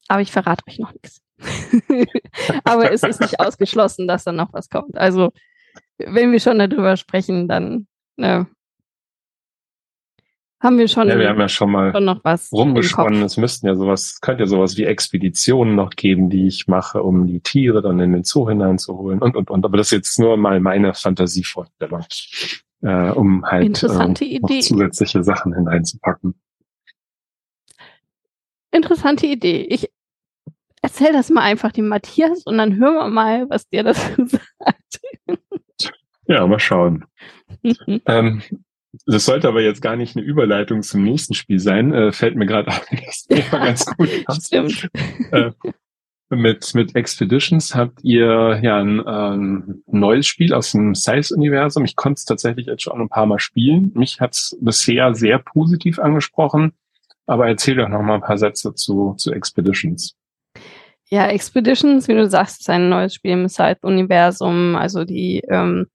Aber 0.08 0.22
ich 0.22 0.32
verrate 0.32 0.64
euch 0.68 0.78
noch 0.78 0.94
nichts. 0.94 1.22
Aber 2.64 2.92
es 2.92 3.04
ist 3.04 3.22
nicht 3.22 3.40
ausgeschlossen, 3.40 4.08
dass 4.08 4.24
da 4.24 4.32
noch 4.32 4.54
was 4.54 4.70
kommt. 4.70 4.98
Also, 4.98 5.32
wenn 5.98 6.32
wir 6.32 6.40
schon 6.40 6.60
darüber 6.60 6.98
sprechen, 6.98 7.48
dann 7.48 7.88
ne, 8.18 8.48
haben 10.65 10.78
wir 10.78 10.88
schon, 10.88 11.08
ja, 11.08 11.17
wir 11.17 11.30
haben 11.30 11.39
ja 11.39 11.47
schon 11.47 11.71
mal 11.71 11.93
schon 11.93 12.06
noch 12.06 12.19
was 12.23 12.51
rumgesponnen. 12.51 13.21
Es 13.21 13.38
müssten 13.38 13.67
ja 13.67 13.75
sowas, 13.75 14.19
könnte 14.19 14.43
ja 14.43 14.47
sowas 14.47 14.75
wie 14.78 14.84
Expeditionen 14.84 15.75
noch 15.75 15.91
geben, 15.91 16.30
die 16.30 16.47
ich 16.47 16.67
mache, 16.67 17.04
um 17.04 17.28
die 17.28 17.39
Tiere 17.39 17.82
dann 17.82 17.99
in 17.99 18.12
den 18.12 18.23
Zoo 18.23 18.49
hineinzuholen 18.49 19.19
und, 19.19 19.36
und, 19.36 19.49
und. 19.49 19.63
Aber 19.63 19.78
das 19.78 19.88
ist 19.88 19.91
jetzt 19.91 20.19
nur 20.19 20.36
mal 20.38 20.60
meine 20.60 20.93
Fantasievorstellung, 20.93 22.04
äh, 22.82 23.12
um 23.12 23.45
halt 23.45 23.82
äh, 23.84 24.60
zusätzliche 24.60 25.23
Sachen 25.23 25.54
hineinzupacken. 25.54 26.36
Interessante 28.71 29.25
Idee. 29.25 29.67
Ich 29.69 29.89
erzähl 30.82 31.13
das 31.13 31.30
mal 31.30 31.41
einfach 31.41 31.71
dem 31.71 31.88
Matthias 31.88 32.43
und 32.43 32.58
dann 32.58 32.75
hören 32.78 32.95
wir 32.95 33.08
mal, 33.08 33.49
was 33.49 33.69
der 33.69 33.84
dazu 33.84 34.25
sagt. 34.25 35.01
Ja, 36.28 36.45
mal 36.47 36.60
schauen. 36.60 37.06
ähm, 38.08 38.41
Das 39.06 39.26
sollte 39.26 39.48
aber 39.48 39.62
jetzt 39.62 39.82
gar 39.82 39.96
nicht 39.96 40.16
eine 40.16 40.26
Überleitung 40.26 40.82
zum 40.82 41.04
nächsten 41.04 41.34
Spiel 41.34 41.60
sein. 41.60 41.94
Äh, 41.94 42.12
fällt 42.12 42.36
mir 42.36 42.46
gerade 42.46 42.70
auf, 42.70 42.86
das 43.06 43.24
Thema 43.24 43.66
ganz 43.66 43.86
gut 43.86 44.10
passt. 44.26 44.48
Stimmt. 44.48 44.90
Äh, 45.32 45.52
mit, 46.30 46.74
mit 46.74 46.96
Expeditions 46.96 47.76
habt 47.76 48.04
ihr 48.04 48.60
ja 48.62 48.80
ein, 48.80 49.04
ähm, 49.08 49.84
neues 49.86 50.26
Spiel 50.26 50.54
aus 50.54 50.72
dem 50.72 50.96
Size-Universum. 50.96 51.86
Ich 51.86 51.96
konnte 51.96 52.18
es 52.18 52.26
tatsächlich 52.26 52.66
jetzt 52.66 52.82
schon 52.82 53.00
ein 53.00 53.10
paar 53.10 53.28
Mal 53.28 53.40
spielen. 53.40 53.92
Mich 53.94 54.20
hat 54.20 54.34
es 54.34 54.58
bisher 54.60 55.14
sehr 55.14 55.40
positiv 55.40 56.00
angesprochen. 56.00 56.74
Aber 57.28 57.48
erzähl 57.48 57.76
doch 57.76 57.90
noch 57.90 58.02
mal 58.02 58.16
ein 58.16 58.22
paar 58.22 58.38
Sätze 58.38 58.74
zu, 58.74 59.16
zu 59.18 59.32
Expeditions. 59.34 60.16
Ja, 61.10 61.28
Expeditions, 61.28 62.08
wie 62.08 62.14
du 62.14 62.28
sagst, 62.28 62.62
ist 62.62 62.70
ein 62.70 62.90
neues 62.90 63.14
Spiel 63.14 63.32
im 63.32 63.48
Side-Universum. 63.48 64.76
Also 64.76 65.06
die 65.06 65.42
ähm, 65.48 65.88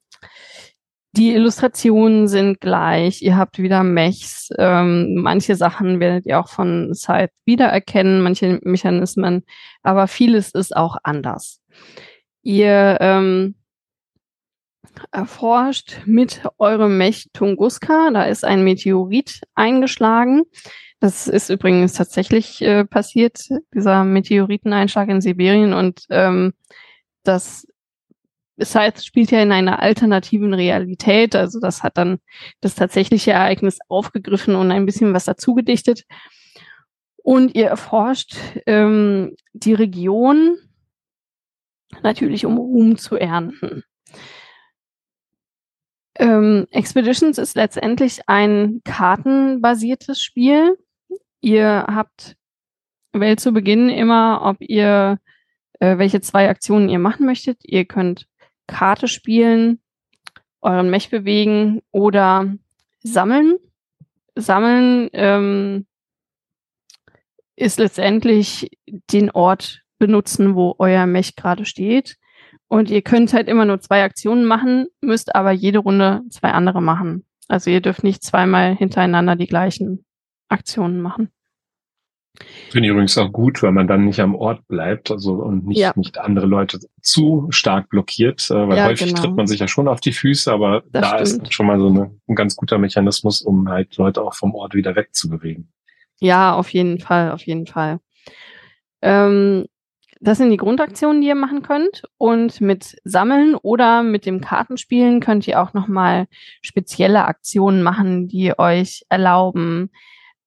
die 1.13 1.33
Illustrationen 1.35 2.29
sind 2.29 2.61
gleich. 2.61 3.23
Ihr 3.23 3.37
habt 3.37 3.59
wieder 3.59 3.83
Mechs. 3.83 4.49
Ähm, 4.59 5.15
manche 5.17 5.57
Sachen 5.57 5.99
werdet 5.99 6.27
ihr 6.27 6.39
auch 6.39 6.49
von 6.49 6.95
Side 6.95 7.31
wiedererkennen, 7.45 8.23
manche 8.23 8.61
Mechanismen, 8.63 9.45
aber 9.83 10.07
vieles 10.07 10.53
ist 10.53 10.77
auch 10.77 10.97
anders. 11.03 11.61
Ihr 12.43 12.99
ähm, 13.01 13.57
erforscht 15.11 16.01
mit 16.07 16.43
eurem 16.59 16.97
Mech 16.97 17.29
Tunguska. 17.33 18.11
Da 18.13 18.25
ist 18.25 18.45
ein 18.45 18.63
Meteorit 18.63 19.41
eingeschlagen. 19.55 20.43
Das 21.01 21.27
ist 21.29 21.49
übrigens 21.49 21.95
tatsächlich 21.95 22.63
äh, 22.63 22.85
passiert, 22.85 23.49
dieser 23.75 24.05
Meteoriteneinschlag 24.05 25.09
in 25.09 25.21
Sibirien 25.21 25.73
und 25.73 26.05
ähm, 26.11 26.53
das 27.25 27.67
Scythe 28.63 29.03
spielt 29.03 29.31
ja 29.31 29.43
in 29.43 29.53
einer 29.53 29.81
alternativen 29.81 30.55
Realität, 30.55 31.35
also 31.37 31.61
das 31.61 31.83
hat 31.83 31.97
dann 31.99 32.19
das 32.61 32.75
tatsächliche 32.75 33.33
Ereignis 33.33 33.79
aufgegriffen 33.89 34.55
und 34.55 34.71
ein 34.71 34.87
bisschen 34.87 35.15
was 35.15 35.25
dazu 35.25 35.55
gedichtet. 35.55 36.05
Und 37.23 37.55
ihr 37.55 37.67
erforscht 37.67 38.37
ähm, 38.67 39.37
die 39.53 39.75
Region 39.75 40.57
natürlich, 42.03 42.47
um 42.47 42.57
Ruhm 42.57 42.97
zu 42.97 43.17
ernten. 43.17 43.85
Ähm, 46.19 46.67
Expeditions 46.71 47.39
ist 47.39 47.57
letztendlich 47.57 48.29
ein 48.29 48.81
kartenbasiertes 48.85 50.23
Spiel. 50.23 50.79
Ihr 51.41 51.87
habt 51.89 52.37
wählt 53.13 53.41
zu 53.41 53.53
Beginn 53.53 53.89
immer, 53.89 54.43
ob 54.45 54.57
ihr 54.61 55.19
äh, 55.81 55.99
welche 55.99 56.21
zwei 56.21 56.49
Aktionen 56.49 56.89
ihr 56.89 56.99
machen 56.99 57.27
möchtet. 57.27 57.59
Ihr 57.63 57.85
könnt 57.85 58.27
Karte 58.71 59.09
spielen, 59.09 59.81
euren 60.61 60.91
Mech 60.91 61.11
bewegen 61.11 61.83
oder 61.91 62.55
sammeln. 63.03 63.57
Sammeln 64.35 65.11
ähm, 65.13 65.87
ist 67.57 67.79
letztendlich 67.79 68.71
den 69.13 69.31
Ort 69.31 69.83
benutzen, 69.99 70.55
wo 70.55 70.75
euer 70.79 71.07
Mech 71.07 71.37
gerade 71.37 71.65
steht. 71.65 72.17
Und 72.69 72.89
ihr 72.91 73.03
könnt 73.03 73.33
halt 73.33 73.49
immer 73.49 73.65
nur 73.65 73.81
zwei 73.81 74.05
Aktionen 74.05 74.45
machen, 74.45 74.87
müsst 75.01 75.35
aber 75.35 75.51
jede 75.51 75.81
Runde 75.81 76.23
zwei 76.31 76.53
andere 76.53 76.81
machen. 76.81 77.27
Also 77.49 77.69
ihr 77.71 77.81
dürft 77.81 78.05
nicht 78.05 78.23
zweimal 78.23 78.77
hintereinander 78.77 79.35
die 79.35 79.49
gleichen 79.49 80.05
Aktionen 80.49 81.01
machen. 81.01 81.31
Finde 82.71 82.87
ich 82.87 82.93
übrigens 82.93 83.19
auch 83.19 83.33
gut, 83.33 83.63
weil 83.63 83.73
man 83.73 83.87
dann 83.87 84.05
nicht 84.05 84.21
am 84.21 84.35
Ort 84.35 84.67
bleibt 84.69 85.11
also 85.11 85.35
und 85.35 85.67
nicht, 85.67 85.79
ja. 85.79 85.93
nicht 85.97 86.19
andere 86.19 86.47
Leute 86.47 86.79
zu 87.03 87.47
stark 87.51 87.89
blockiert, 87.89 88.51
äh, 88.51 88.69
weil 88.69 88.77
ja, 88.77 88.87
häufig 88.87 89.09
genau. 89.09 89.23
tritt 89.23 89.37
man 89.37 89.47
sich 89.47 89.61
ja 89.61 89.69
schon 89.69 89.89
auf 89.89 90.01
die 90.01 90.13
Füße, 90.13 90.53
aber 90.53 90.83
das 90.91 91.11
da 91.11 91.27
stimmt. 91.27 91.43
ist 91.45 91.55
schon 91.55 91.67
mal 91.67 91.79
so 91.79 91.89
eine, 91.89 92.11
ein 92.29 92.35
ganz 92.35 92.57
guter 92.57 92.79
Mechanismus, 92.79 93.43
um 93.43 93.69
halt 93.69 93.97
Leute 93.97 94.23
auch 94.23 94.35
vom 94.35 94.55
Ort 94.55 94.75
wieder 94.75 94.97
wegzubewegen. 94.97 95.71
Ja, 96.21 96.55
auf 96.55 96.69
jeden 96.71 97.01
Fall, 97.01 97.33
auf 97.33 97.43
jeden 97.43 97.67
Fall. 97.67 97.99
Ähm, 99.03 99.67
das 100.21 100.37
sind 100.37 100.51
die 100.51 100.59
Grundaktionen, 100.59 101.23
die 101.23 101.29
ihr 101.29 101.35
machen 101.35 101.63
könnt. 101.63 102.03
Und 102.19 102.61
mit 102.61 102.99
Sammeln 103.05 103.55
oder 103.55 104.03
mit 104.03 104.27
dem 104.27 104.43
Kartenspielen 104.43 105.21
könnt 105.21 105.49
ihr 105.49 105.61
auch 105.63 105.73
nochmal 105.73 106.27
spezielle 106.61 107.25
Aktionen 107.25 107.83
machen, 107.83 108.29
die 108.29 108.57
euch 108.59 109.05
erlauben, 109.09 109.91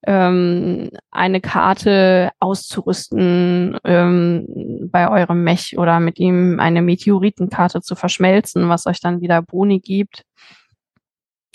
ähm, 0.06 0.90
eine 1.12 1.42
Karte 1.42 2.32
auszurüsten 2.40 3.78
ähm, 3.84 4.90
bei 4.92 5.10
eurem 5.10 5.44
Mech 5.44 5.78
oder 5.78 6.00
mit 6.00 6.20
ihm 6.20 6.60
eine 6.60 6.82
Meteoritenkarte 6.82 7.82
zu 7.82 7.96
verschmelzen, 7.96 8.70
was 8.70 8.86
euch 8.86 9.00
dann 9.00 9.22
wieder 9.22 9.42
Boni 9.42 9.80
gibt. 9.80 10.24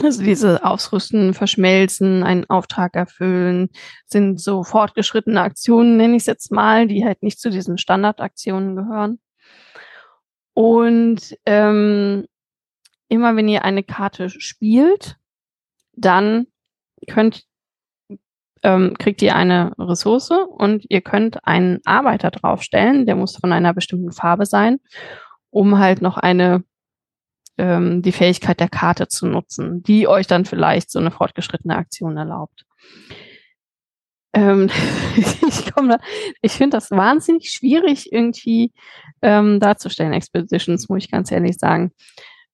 Also 0.02 0.22
diese 0.22 0.64
Ausrüsten, 0.64 1.34
Verschmelzen, 1.34 2.22
einen 2.22 2.48
Auftrag 2.48 2.94
erfüllen, 2.94 3.68
sind 4.06 4.40
so 4.40 4.62
fortgeschrittene 4.62 5.40
Aktionen, 5.40 5.96
nenne 5.96 6.14
ich 6.14 6.22
es 6.22 6.26
jetzt 6.26 6.52
mal, 6.52 6.86
die 6.86 7.04
halt 7.04 7.22
nicht 7.22 7.40
zu 7.40 7.50
diesen 7.50 7.78
Standardaktionen 7.78 8.76
gehören. 8.76 9.18
Und 10.54 11.36
ähm, 11.46 12.26
immer 13.08 13.34
wenn 13.36 13.48
ihr 13.48 13.64
eine 13.64 13.82
Karte 13.82 14.30
spielt, 14.30 15.16
dann 15.94 16.46
könnt 17.08 17.47
ähm, 18.62 18.96
kriegt 18.98 19.22
ihr 19.22 19.34
eine 19.34 19.72
Ressource 19.78 20.30
und 20.30 20.84
ihr 20.88 21.00
könnt 21.00 21.46
einen 21.46 21.80
Arbeiter 21.84 22.30
draufstellen, 22.30 23.06
der 23.06 23.16
muss 23.16 23.36
von 23.36 23.52
einer 23.52 23.74
bestimmten 23.74 24.12
Farbe 24.12 24.46
sein, 24.46 24.78
um 25.50 25.78
halt 25.78 26.02
noch 26.02 26.16
eine 26.16 26.64
ähm, 27.58 28.02
die 28.02 28.12
Fähigkeit 28.12 28.60
der 28.60 28.68
Karte 28.68 29.08
zu 29.08 29.26
nutzen, 29.26 29.82
die 29.82 30.06
euch 30.08 30.26
dann 30.26 30.44
vielleicht 30.44 30.90
so 30.90 30.98
eine 30.98 31.10
fortgeschrittene 31.10 31.76
Aktion 31.76 32.16
erlaubt. 32.16 32.64
Ähm, 34.32 34.70
ich 35.16 35.72
komme, 35.72 35.98
ich 36.40 36.52
finde 36.52 36.76
das 36.76 36.90
wahnsinnig 36.90 37.50
schwierig 37.50 38.12
irgendwie 38.12 38.72
ähm, 39.22 39.58
darzustellen, 39.60 40.12
Expeditions, 40.12 40.88
muss 40.88 41.04
ich 41.04 41.10
ganz 41.10 41.32
ehrlich 41.32 41.58
sagen. 41.58 41.92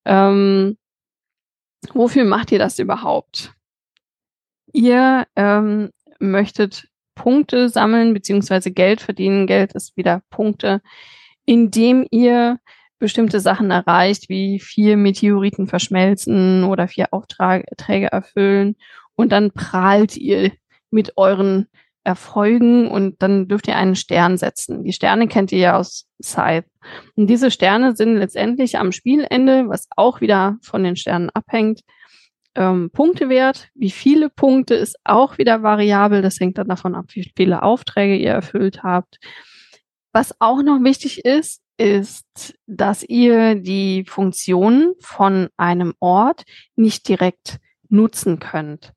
Ähm, 0.05 0.77
wofür 1.93 2.25
macht 2.25 2.51
ihr 2.51 2.59
das 2.59 2.79
überhaupt? 2.79 3.53
Ihr 4.73 5.25
ähm, 5.35 5.91
möchtet 6.19 6.87
Punkte 7.15 7.69
sammeln 7.69 8.13
beziehungsweise 8.13 8.71
Geld 8.71 9.01
verdienen. 9.01 9.47
Geld 9.47 9.73
ist 9.73 9.95
wieder 9.97 10.21
Punkte, 10.29 10.81
indem 11.45 12.05
ihr 12.11 12.59
bestimmte 12.99 13.39
Sachen 13.39 13.71
erreicht, 13.71 14.29
wie 14.29 14.59
vier 14.59 14.97
Meteoriten 14.97 15.67
verschmelzen 15.67 16.63
oder 16.63 16.87
vier 16.87 17.07
Aufträge 17.11 18.11
erfüllen. 18.11 18.75
Und 19.15 19.31
dann 19.31 19.51
prahlt 19.51 20.17
ihr 20.17 20.51
mit 20.91 21.17
euren 21.17 21.67
Erfolgen 22.03 22.87
und 22.89 23.21
dann 23.21 23.47
dürft 23.47 23.67
ihr 23.67 23.75
einen 23.75 23.95
Stern 23.95 24.37
setzen. 24.37 24.83
Die 24.83 24.93
Sterne 24.93 25.27
kennt 25.27 25.51
ihr 25.51 25.59
ja 25.59 25.77
aus 25.77 26.07
Scythe. 26.21 26.67
Und 27.15 27.27
diese 27.27 27.49
Sterne 27.49 27.95
sind 27.95 28.17
letztendlich 28.17 28.77
am 28.77 28.91
Spielende, 28.91 29.67
was 29.67 29.87
auch 29.95 30.21
wieder 30.21 30.57
von 30.61 30.83
den 30.83 30.95
Sternen 30.95 31.31
abhängt, 31.31 31.81
ähm, 32.55 32.89
Punktewert. 32.91 33.69
Wie 33.75 33.91
viele 33.91 34.29
Punkte 34.29 34.75
ist 34.75 34.97
auch 35.03 35.37
wieder 35.37 35.63
variabel. 35.63 36.21
Das 36.21 36.39
hängt 36.39 36.57
dann 36.57 36.67
davon 36.67 36.95
ab, 36.95 37.05
wie 37.09 37.31
viele 37.35 37.63
Aufträge 37.63 38.15
ihr 38.15 38.31
erfüllt 38.31 38.83
habt. 38.83 39.19
Was 40.11 40.39
auch 40.39 40.61
noch 40.63 40.81
wichtig 40.83 41.25
ist, 41.25 41.61
ist, 41.77 42.55
dass 42.67 43.03
ihr 43.03 43.55
die 43.55 44.05
Funktionen 44.07 44.93
von 45.01 45.49
einem 45.57 45.93
Ort 45.99 46.43
nicht 46.75 47.07
direkt 47.07 47.59
nutzen 47.89 48.39
könnt, 48.39 48.93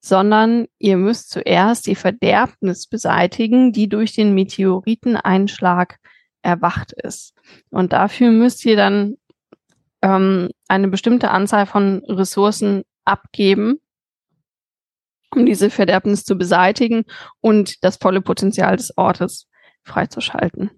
sondern 0.00 0.66
ihr 0.78 0.96
müsst 0.96 1.30
zuerst 1.30 1.86
die 1.86 1.94
Verderbnis 1.94 2.86
beseitigen, 2.86 3.72
die 3.72 3.88
durch 3.88 4.14
den 4.14 4.34
Meteoriteneinschlag 4.34 5.98
erwacht 6.42 6.92
ist. 6.92 7.34
Und 7.70 7.92
dafür 7.92 8.30
müsst 8.30 8.64
ihr 8.64 8.76
dann 8.76 9.16
ähm, 10.02 10.48
eine 10.68 10.88
bestimmte 10.88 11.30
Anzahl 11.30 11.66
von 11.66 12.02
Ressourcen 12.08 12.84
abgeben, 13.04 13.80
um 15.34 15.46
diese 15.46 15.70
Verderbnis 15.70 16.24
zu 16.24 16.36
beseitigen 16.36 17.04
und 17.40 17.82
das 17.84 17.96
volle 17.96 18.20
Potenzial 18.20 18.76
des 18.76 18.96
Ortes 18.96 19.48
freizuschalten. 19.84 20.70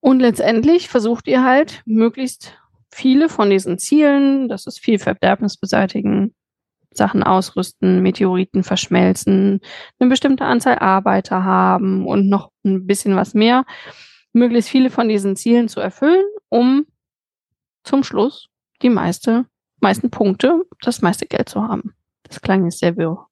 Und 0.00 0.20
letztendlich 0.20 0.88
versucht 0.88 1.26
ihr 1.26 1.44
halt 1.44 1.82
möglichst 1.84 2.56
viele 2.92 3.28
von 3.28 3.50
diesen 3.50 3.78
Zielen, 3.78 4.48
das 4.48 4.66
ist 4.66 4.78
viel 4.78 4.98
Verderbnis 4.98 5.56
beseitigen, 5.56 6.34
Sachen 6.90 7.22
ausrüsten, 7.22 8.02
Meteoriten 8.02 8.64
verschmelzen, 8.64 9.60
eine 9.98 10.08
bestimmte 10.08 10.44
Anzahl 10.44 10.78
Arbeiter 10.78 11.44
haben 11.44 12.06
und 12.06 12.28
noch 12.28 12.50
ein 12.64 12.86
bisschen 12.86 13.14
was 13.16 13.34
mehr, 13.34 13.64
möglichst 14.32 14.70
viele 14.70 14.90
von 14.90 15.08
diesen 15.08 15.36
Zielen 15.36 15.68
zu 15.68 15.80
erfüllen, 15.80 16.24
um 16.48 16.86
zum 17.88 18.04
Schluss 18.04 18.48
die 18.82 18.90
meiste, 18.90 19.46
meisten 19.80 20.10
Punkte, 20.10 20.62
das 20.82 21.02
meiste 21.02 21.26
Geld 21.26 21.48
zu 21.48 21.62
haben. 21.62 21.94
Das 22.22 22.40
klang 22.40 22.64
jetzt 22.64 22.78
sehr 22.78 22.96
wirr. 22.96 23.26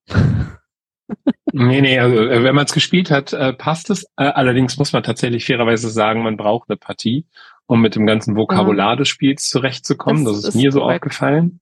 nee, 1.52 1.80
nee, 1.80 1.98
also 1.98 2.16
äh, 2.16 2.42
wenn 2.42 2.54
man 2.54 2.64
es 2.64 2.72
gespielt 2.72 3.10
hat, 3.10 3.32
äh, 3.32 3.52
passt 3.52 3.90
es. 3.90 4.04
Äh, 4.16 4.24
allerdings 4.24 4.78
muss 4.78 4.92
man 4.92 5.02
tatsächlich 5.02 5.44
fairerweise 5.44 5.90
sagen, 5.90 6.22
man 6.22 6.36
braucht 6.36 6.68
eine 6.70 6.76
Partie, 6.76 7.26
um 7.66 7.80
mit 7.80 7.94
dem 7.94 8.06
ganzen 8.06 8.34
Vokabular 8.34 8.96
des 8.96 9.08
Spiels 9.08 9.48
zurechtzukommen. 9.48 10.24
Das, 10.24 10.36
das 10.36 10.42
ist, 10.42 10.48
ist 10.48 10.54
mir 10.56 10.72
so 10.72 10.80
korrekt. 10.80 11.04
aufgefallen. 11.04 11.60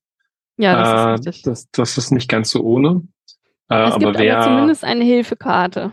Ja, 0.56 0.76
das 0.76 0.88
äh, 0.88 1.14
ist 1.14 1.26
richtig. 1.26 1.42
Das, 1.42 1.70
das 1.72 1.98
ist 1.98 2.10
nicht 2.12 2.30
ganz 2.30 2.50
so 2.50 2.62
ohne. 2.62 3.02
Äh, 3.68 3.88
es 3.88 3.94
aber 3.94 4.12
gibt 4.12 4.18
wer, 4.18 4.38
aber 4.38 4.44
zumindest 4.44 4.84
eine 4.84 5.04
Hilfekarte. 5.04 5.92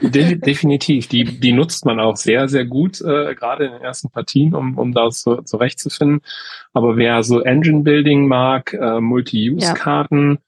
De 0.00 0.36
definitiv, 0.36 1.08
die, 1.08 1.24
die 1.24 1.52
nutzt 1.52 1.84
man 1.84 1.98
auch 1.98 2.16
sehr, 2.16 2.48
sehr 2.48 2.64
gut, 2.64 3.00
äh, 3.00 3.34
gerade 3.34 3.66
in 3.66 3.72
den 3.72 3.82
ersten 3.82 4.10
Partien, 4.10 4.54
um, 4.54 4.78
um 4.78 4.92
da 4.92 5.10
so, 5.10 5.42
zurechtzufinden. 5.42 6.20
Aber 6.72 6.96
wer 6.96 7.22
so 7.22 7.40
Engine 7.40 7.82
Building 7.82 8.28
mag, 8.28 8.72
äh, 8.74 9.00
Multi-Use-Karten, 9.00 10.38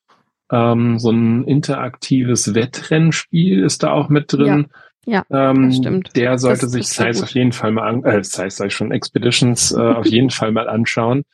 ähm, 0.53 0.99
so 0.99 1.11
ein 1.11 1.45
interaktives 1.45 2.55
Wettrennspiel 2.55 3.65
ist 3.65 3.83
da 3.83 3.93
auch 3.93 4.09
mit 4.09 4.33
drin. 4.33 4.67
Ja, 5.07 5.25
ähm, 5.31 5.69
das 5.69 5.77
stimmt. 5.77 6.17
Der 6.17 6.39
sollte 6.39 6.63
Das 6.63 6.73
sich 6.73 6.89
Size 6.89 7.23
auf 7.23 7.31
jeden 7.31 7.53
Fall 7.53 7.73
mal 7.73 7.89
an, 7.89 8.05
äh, 8.05 8.23
Size 8.25 8.51
sag 8.51 8.69
ich 8.69 8.75
schon, 8.75 8.93
Expeditions 8.93 9.73
äh, 9.73 9.81
auf 9.81 10.07
jeden 10.07 10.31
Fall 10.31 10.53
mal 10.53 10.69
anschauen. 10.69 11.25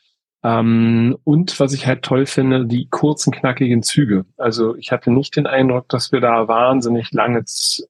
Ähm, 0.43 1.17
und 1.23 1.59
was 1.59 1.73
ich 1.73 1.85
halt 1.85 2.01
toll 2.03 2.25
finde, 2.25 2.65
die 2.65 2.87
kurzen, 2.89 3.31
knackigen 3.31 3.83
Züge. 3.83 4.25
Also 4.37 4.75
ich 4.75 4.91
hatte 4.91 5.11
nicht 5.11 5.35
den 5.35 5.45
Eindruck, 5.45 5.87
dass 5.89 6.11
wir 6.11 6.19
da 6.19 6.47
wahnsinnig 6.47 7.11
lange 7.11 7.43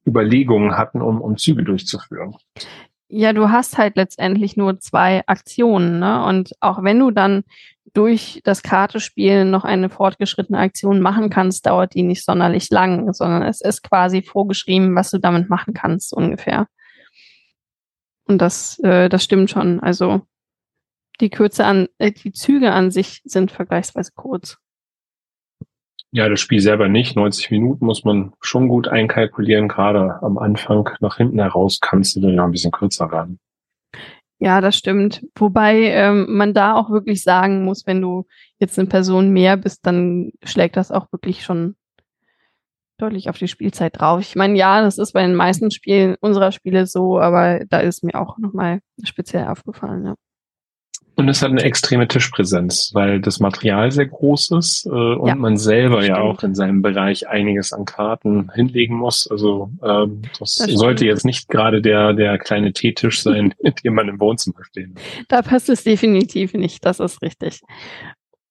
Überlegungen 0.05 0.77
hatten, 0.77 1.01
um, 1.01 1.21
um 1.21 1.37
Züge 1.37 1.63
durchzuführen. 1.63 2.35
Ja, 3.07 3.33
du 3.33 3.49
hast 3.49 3.77
halt 3.77 3.95
letztendlich 3.95 4.55
nur 4.55 4.79
zwei 4.79 5.21
Aktionen, 5.27 5.99
ne? 5.99 6.23
Und 6.25 6.51
auch 6.61 6.81
wenn 6.83 6.99
du 6.99 7.11
dann 7.11 7.43
durch 7.93 8.41
das 8.45 8.63
Kartespielen 8.63 9.51
noch 9.51 9.65
eine 9.65 9.89
fortgeschrittene 9.89 10.57
Aktion 10.57 11.01
machen 11.01 11.29
kannst, 11.29 11.65
dauert 11.65 11.93
die 11.93 12.03
nicht 12.03 12.23
sonderlich 12.23 12.69
lang, 12.69 13.11
sondern 13.13 13.43
es 13.43 13.59
ist 13.59 13.83
quasi 13.83 14.21
vorgeschrieben, 14.21 14.95
was 14.95 15.11
du 15.11 15.17
damit 15.17 15.49
machen 15.49 15.73
kannst, 15.73 16.13
ungefähr. 16.13 16.67
Und 18.25 18.41
das, 18.41 18.79
äh, 18.79 19.09
das 19.09 19.23
stimmt 19.23 19.49
schon. 19.49 19.81
Also 19.81 20.21
die 21.21 21.29
Kürze 21.29 21.65
an, 21.65 21.88
äh, 21.97 22.12
die 22.12 22.31
Züge 22.31 22.71
an 22.71 22.91
sich 22.91 23.21
sind 23.23 23.51
vergleichsweise 23.51 24.12
kurz. 24.15 24.57
Ja, 26.13 26.27
das 26.27 26.41
Spiel 26.41 26.60
selber 26.60 26.89
nicht. 26.89 27.15
90 27.15 27.51
Minuten 27.51 27.86
muss 27.86 28.03
man 28.03 28.34
schon 28.41 28.67
gut 28.67 28.89
einkalkulieren. 28.89 29.69
Gerade 29.69 30.21
am 30.21 30.38
Anfang 30.38 30.89
nach 30.99 31.17
hinten 31.17 31.39
heraus 31.39 31.79
kannst 31.79 32.15
du 32.15 32.19
dann 32.19 32.34
ja 32.34 32.43
ein 32.43 32.51
bisschen 32.51 32.71
kürzer 32.71 33.05
ran. 33.05 33.39
Ja, 34.39 34.60
das 34.60 34.75
stimmt. 34.75 35.25
Wobei 35.36 35.84
ähm, 35.91 36.25
man 36.36 36.53
da 36.53 36.73
auch 36.73 36.89
wirklich 36.89 37.23
sagen 37.23 37.63
muss, 37.63 37.86
wenn 37.86 38.01
du 38.01 38.25
jetzt 38.57 38.77
eine 38.77 38.89
Person 38.89 39.29
mehr 39.29 39.55
bist, 39.55 39.86
dann 39.86 40.31
schlägt 40.43 40.75
das 40.75 40.91
auch 40.91 41.12
wirklich 41.13 41.43
schon 41.43 41.75
deutlich 42.97 43.29
auf 43.29 43.38
die 43.38 43.47
Spielzeit 43.47 43.99
drauf. 43.99 44.19
Ich 44.21 44.36
meine, 44.36 44.57
ja, 44.57 44.81
das 44.81 44.97
ist 44.97 45.13
bei 45.13 45.21
den 45.21 45.36
meisten 45.36 45.71
Spielen 45.71 46.15
unserer 46.19 46.51
Spiele 46.51 46.88
so, 46.88 47.19
aber 47.19 47.63
da 47.69 47.79
ist 47.79 48.03
mir 48.03 48.15
auch 48.15 48.38
nochmal 48.38 48.79
speziell 49.03 49.47
aufgefallen. 49.47 50.05
Ja. 50.05 50.15
Und 51.21 51.29
es 51.29 51.43
hat 51.43 51.51
eine 51.51 51.62
extreme 51.62 52.07
Tischpräsenz, 52.07 52.89
weil 52.95 53.21
das 53.21 53.39
Material 53.39 53.91
sehr 53.91 54.07
groß 54.07 54.51
ist 54.57 54.88
äh, 54.88 54.89
und 54.89 55.27
Ja, 55.27 55.36
man 55.36 55.55
selber 55.55 56.03
ja 56.03 56.17
auch 56.17 56.41
in 56.41 56.55
seinem 56.55 56.81
Bereich 56.81 57.27
einiges 57.27 57.73
an 57.73 57.86
Karten 57.86 58.51
hinlegen 58.55 58.95
muss. 58.95 59.29
Also 59.29 59.69
ähm, 59.84 60.23
das, 60.39 60.55
Das 60.55 60.71
sollte 60.71 61.05
jetzt 61.05 61.23
nicht 61.23 61.47
gerade 61.47 61.79
der, 61.84 62.13
der 62.13 62.39
kleine 62.39 62.73
Teetisch 62.73 63.21
sein, 63.23 63.53
den 63.84 63.93
man 63.93 64.10
im 64.10 64.19
Wohnzimmer 64.19 64.63
stehen 64.63 64.95
hat. 64.95 65.25
Da 65.27 65.41
passt 65.43 65.69
es 65.69 65.84
definitiv 65.84 66.55
nicht, 66.55 66.84
das 66.84 66.99
ist 66.99 67.21
richtig. 67.21 67.62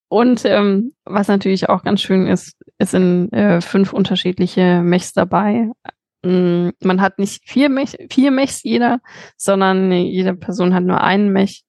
Und 0.09 0.45
ähm, 0.45 0.93
was 1.05 1.27
natürlich 1.27 1.69
auch 1.69 1.83
ganz 1.83 2.03
schön 2.03 2.29
ist, 2.29 2.57
es 2.79 2.93
sind 2.93 3.33
äh, 3.33 3.61
fünf 3.61 3.93
unterschiedliche 3.93 4.81
Mechs 4.83 5.13
dabei. 5.13 5.71
Mm, 6.25 6.69
Man 6.83 7.01
hat 7.01 7.19
nicht 7.19 7.43
vier, 7.49 7.69
Mech, 7.69 7.97
vier 8.11 8.31
Mechs 8.31 8.63
jeder, 8.63 9.01
sondern 9.37 9.91
jede 9.91 10.35
Person 10.35 10.73
hat 10.73 10.85
nur 10.85 11.01
einen 11.01 11.33
Mech. 11.33 11.65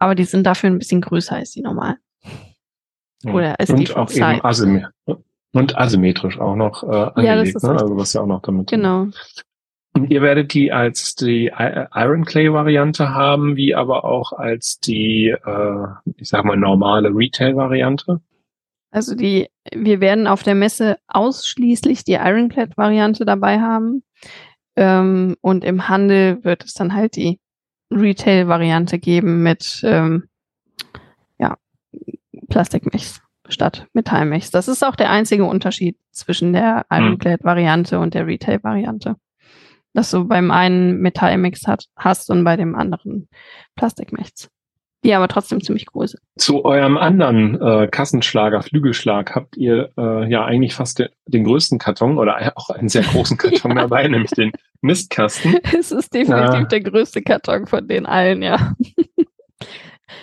Aber 0.00 0.16
die 0.16 0.24
sind 0.24 0.44
dafür 0.44 0.70
ein 0.70 0.78
bisschen 0.78 1.00
größer 1.00 1.36
als 1.36 1.52
die 1.52 1.62
normal. 1.62 1.96
Oder 3.24 3.60
als 3.60 3.68
die 3.68 3.74
und 3.74 3.88
vom 3.90 4.02
auch 4.02 4.10
eben 4.10 4.34
Size. 4.34 4.44
asymmet 4.44 4.86
und 5.52 5.76
asymmetrisch 5.76 6.38
auch 6.40 6.56
noch 6.56 6.82
äh, 6.82 6.86
das 6.86 7.16
angelegt, 7.16 7.56
ist 7.56 7.62
ne? 7.62 7.70
richtig. 7.70 7.82
also 7.82 7.96
was 7.96 8.12
ja 8.14 8.20
auch 8.22 8.26
noch 8.26 8.42
damit 8.42 8.68
Genau. 8.70 9.08
Und 9.92 10.08
ihr 10.10 10.22
werdet 10.22 10.54
die 10.54 10.72
als 10.72 11.16
die 11.16 11.46
I- 11.48 11.86
Iron 11.94 12.24
Clay 12.24 12.52
Variante 12.52 13.10
haben, 13.12 13.56
wie 13.56 13.74
aber 13.74 14.04
auch 14.04 14.32
als 14.32 14.78
die, 14.80 15.28
äh, 15.28 15.86
ich 16.16 16.28
sag 16.28 16.44
mal, 16.44 16.56
normale 16.56 17.10
Retail 17.14 17.56
Variante. 17.56 18.20
Also 18.92 19.14
die, 19.14 19.48
wir 19.74 20.00
werden 20.00 20.26
auf 20.26 20.42
der 20.44 20.54
Messe 20.54 20.96
ausschließlich 21.08 22.04
die 22.04 22.14
Ironclad-Variante 22.14 23.24
dabei 23.24 23.60
haben. 23.60 24.02
Ähm, 24.76 25.36
und 25.40 25.64
im 25.64 25.88
Handel 25.88 26.42
wird 26.44 26.64
es 26.64 26.74
dann 26.74 26.94
halt 26.94 27.16
die 27.16 27.40
Retail-Variante 27.90 28.98
geben 28.98 29.42
mit 29.42 29.80
ähm, 29.84 30.28
ja, 31.38 31.56
Plastikmechs 32.48 33.20
statt 33.48 33.86
Metallmechs. 33.92 34.50
Das 34.50 34.68
ist 34.68 34.84
auch 34.84 34.96
der 34.96 35.10
einzige 35.10 35.44
Unterschied 35.44 35.98
zwischen 36.12 36.52
der 36.52 36.86
Ironclad-Variante 36.90 37.98
und 37.98 38.14
der 38.14 38.26
Retail-Variante. 38.26 39.16
Dass 39.92 40.10
du 40.10 40.24
beim 40.24 40.50
einen 40.52 41.00
Metallmechs 41.00 41.66
hat, 41.66 41.86
hast 41.96 42.30
und 42.30 42.44
bei 42.44 42.56
dem 42.56 42.76
anderen 42.76 43.28
Plastikmechs. 43.74 44.48
Die 45.02 45.14
aber 45.14 45.28
trotzdem 45.28 45.62
ziemlich 45.62 45.86
sind. 45.94 46.20
Zu 46.36 46.64
eurem 46.64 46.98
anderen 46.98 47.58
äh, 47.60 47.88
Kassenschlager, 47.90 48.62
Flügelschlag, 48.62 49.34
habt 49.34 49.56
ihr 49.56 49.90
äh, 49.96 50.30
ja 50.30 50.44
eigentlich 50.44 50.74
fast 50.74 50.98
den, 50.98 51.08
den 51.26 51.44
größten 51.44 51.78
Karton 51.78 52.18
oder 52.18 52.52
auch 52.56 52.68
einen 52.68 52.90
sehr 52.90 53.02
großen 53.04 53.36
Karton 53.38 53.70
Ja. 53.76 53.82
dabei, 53.82 54.06
nämlich 54.08 54.32
den 54.32 54.52
Mistkasten. 54.82 55.56
Es 55.78 55.90
ist 55.90 56.12
definitiv 56.12 56.52
Ja. 56.54 56.64
der 56.64 56.80
größte 56.80 57.22
Karton 57.22 57.66
von 57.66 57.88
den 57.88 58.04
allen, 58.04 58.42
ja. 58.42 58.74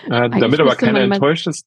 Äh, 0.10 0.30
damit 0.40 0.60
aber 0.60 0.76
keiner 0.76 1.00
enttäuscht 1.02 1.48
ist, 1.48 1.66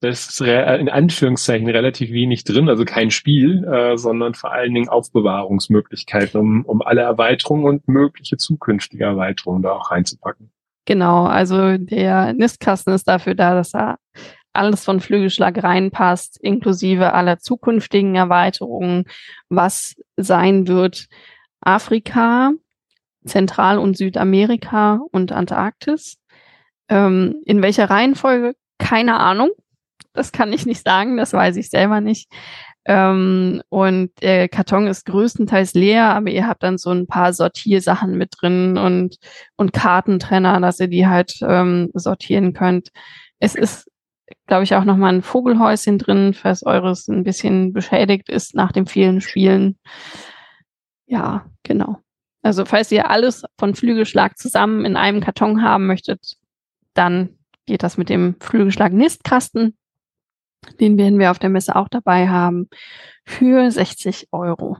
das 0.00 0.28
ist 0.30 0.42
re- 0.42 0.78
in 0.78 0.88
Anführungszeichen 0.88 1.68
relativ 1.68 2.12
wenig 2.12 2.44
drin, 2.44 2.68
also 2.68 2.84
kein 2.84 3.10
Spiel, 3.10 3.64
äh, 3.64 3.98
sondern 3.98 4.34
vor 4.34 4.52
allen 4.52 4.72
Dingen 4.72 4.88
Aufbewahrungsmöglichkeiten, 4.88 6.40
um, 6.40 6.64
um 6.64 6.82
alle 6.82 7.00
Erweiterungen 7.02 7.64
und 7.66 7.88
mögliche 7.88 8.36
zukünftige 8.36 9.04
Erweiterungen 9.04 9.62
da 9.62 9.72
auch 9.72 9.90
reinzupacken. 9.90 10.50
Genau, 10.88 11.26
also 11.26 11.76
der 11.76 12.32
Nistkasten 12.32 12.94
ist 12.94 13.06
dafür 13.06 13.34
da, 13.34 13.52
dass 13.54 13.72
da 13.72 13.98
alles 14.54 14.86
von 14.86 15.00
Flügelschlag 15.00 15.62
reinpasst, 15.62 16.38
inklusive 16.40 17.12
aller 17.12 17.38
zukünftigen 17.40 18.14
Erweiterungen, 18.14 19.04
was 19.50 19.96
sein 20.16 20.66
wird 20.66 21.08
Afrika, 21.60 22.52
Zentral- 23.26 23.76
und 23.76 23.98
Südamerika 23.98 25.00
und 25.12 25.30
Antarktis. 25.30 26.16
Ähm, 26.88 27.42
in 27.44 27.60
welcher 27.60 27.90
Reihenfolge? 27.90 28.54
Keine 28.78 29.20
Ahnung. 29.20 29.50
Das 30.14 30.32
kann 30.32 30.54
ich 30.54 30.64
nicht 30.64 30.82
sagen, 30.82 31.18
das 31.18 31.34
weiß 31.34 31.56
ich 31.56 31.68
selber 31.68 32.00
nicht. 32.00 32.32
Ähm, 32.88 33.62
und 33.68 34.10
der 34.22 34.48
Karton 34.48 34.86
ist 34.86 35.04
größtenteils 35.04 35.74
leer, 35.74 36.14
aber 36.14 36.30
ihr 36.30 36.48
habt 36.48 36.62
dann 36.62 36.78
so 36.78 36.90
ein 36.90 37.06
paar 37.06 37.34
Sortiersachen 37.34 38.16
mit 38.16 38.32
drin 38.40 38.78
und, 38.78 39.18
und 39.56 39.74
Kartentrenner, 39.74 40.58
dass 40.58 40.80
ihr 40.80 40.88
die 40.88 41.06
halt 41.06 41.34
ähm, 41.42 41.90
sortieren 41.92 42.54
könnt. 42.54 42.88
Es 43.40 43.54
ist, 43.54 43.90
glaube 44.46 44.64
ich, 44.64 44.74
auch 44.74 44.84
nochmal 44.84 45.12
ein 45.12 45.22
Vogelhäuschen 45.22 45.98
drin, 45.98 46.32
falls 46.32 46.64
eures 46.64 47.08
ein 47.08 47.24
bisschen 47.24 47.74
beschädigt 47.74 48.30
ist 48.30 48.54
nach 48.54 48.72
dem 48.72 48.86
vielen 48.86 49.20
Spielen. 49.20 49.78
Ja, 51.04 51.44
genau. 51.64 51.98
Also 52.40 52.64
falls 52.64 52.90
ihr 52.90 53.10
alles 53.10 53.42
von 53.58 53.74
Flügelschlag 53.74 54.38
zusammen 54.38 54.86
in 54.86 54.96
einem 54.96 55.20
Karton 55.20 55.62
haben 55.62 55.86
möchtet, 55.86 56.36
dann 56.94 57.36
geht 57.66 57.82
das 57.82 57.98
mit 57.98 58.08
dem 58.08 58.36
Flügelschlag 58.40 58.94
Nistkasten. 58.94 59.76
Den 60.80 60.98
werden 60.98 61.18
wir 61.18 61.30
auf 61.30 61.38
der 61.38 61.50
Messe 61.50 61.76
auch 61.76 61.88
dabei 61.88 62.28
haben. 62.28 62.68
Für 63.24 63.70
60 63.70 64.28
Euro. 64.32 64.78